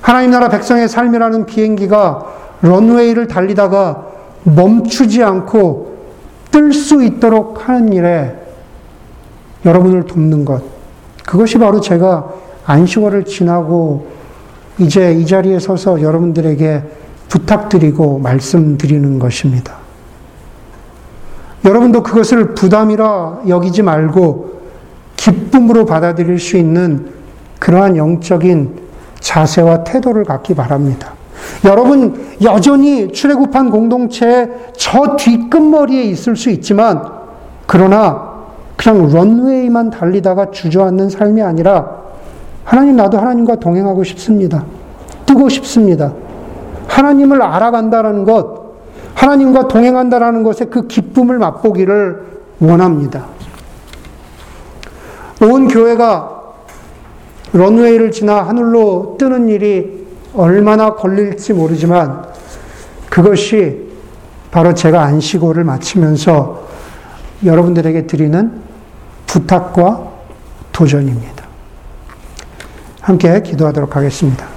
하나님 0.00 0.30
나라 0.30 0.48
백성의 0.48 0.88
삶이라는 0.88 1.46
비행기가 1.46 2.26
런웨이를 2.62 3.26
달리다가 3.28 4.06
멈추지 4.44 5.22
않고 5.22 5.96
뜰 6.50 6.72
수 6.72 7.04
있도록 7.04 7.68
하는 7.68 7.92
일에 7.92 8.34
여러분을 9.64 10.06
돕는 10.06 10.44
것. 10.44 10.62
그것이 11.26 11.58
바로 11.58 11.80
제가 11.80 12.28
안식월을 12.64 13.24
지나고 13.24 14.06
이제 14.78 15.12
이 15.12 15.26
자리에 15.26 15.58
서서 15.58 16.00
여러분들에게 16.02 16.82
부탁드리고 17.28 18.18
말씀드리는 18.20 19.18
것입니다. 19.18 19.74
여러분도 21.64 22.02
그것을 22.02 22.54
부담이라 22.54 23.42
여기지 23.48 23.82
말고 23.82 24.55
기쁨으로 25.26 25.84
받아들일 25.86 26.38
수 26.38 26.56
있는 26.56 27.08
그러한 27.58 27.96
영적인 27.96 28.86
자세와 29.18 29.82
태도를 29.82 30.24
갖기 30.24 30.54
바랍니다. 30.54 31.14
여러분 31.64 32.26
여전히 32.42 33.12
출애굽한 33.12 33.70
공동체의 33.70 34.50
저 34.76 35.16
뒷끝머리에 35.16 36.02
있을 36.04 36.36
수 36.36 36.50
있지만 36.50 37.02
그러나 37.66 38.36
그냥 38.76 39.10
런웨이만 39.10 39.90
달리다가 39.90 40.52
주저앉는 40.52 41.10
삶이 41.10 41.42
아니라 41.42 42.02
하나님 42.62 42.96
나도 42.96 43.18
하나님과 43.18 43.56
동행하고 43.56 44.04
싶습니다. 44.04 44.64
뜨고 45.24 45.48
싶습니다. 45.48 46.12
하나님을 46.86 47.42
알아간다라는 47.42 48.24
것, 48.24 48.76
하나님과 49.14 49.66
동행한다라는 49.66 50.44
것에 50.44 50.66
그 50.66 50.86
기쁨을 50.86 51.38
맛보기를 51.38 52.22
원합니다. 52.60 53.35
온 55.40 55.68
교회가 55.68 56.42
런웨이를 57.52 58.10
지나 58.10 58.42
하늘로 58.42 59.16
뜨는 59.18 59.48
일이 59.48 60.06
얼마나 60.34 60.94
걸릴지 60.94 61.52
모르지만 61.52 62.26
그것이 63.08 63.86
바로 64.50 64.74
제가 64.74 65.02
안식오를 65.02 65.64
마치면서 65.64 66.66
여러분들에게 67.44 68.06
드리는 68.06 68.60
부탁과 69.26 70.12
도전입니다. 70.72 71.44
함께 73.00 73.42
기도하도록 73.42 73.94
하겠습니다. 73.94 74.55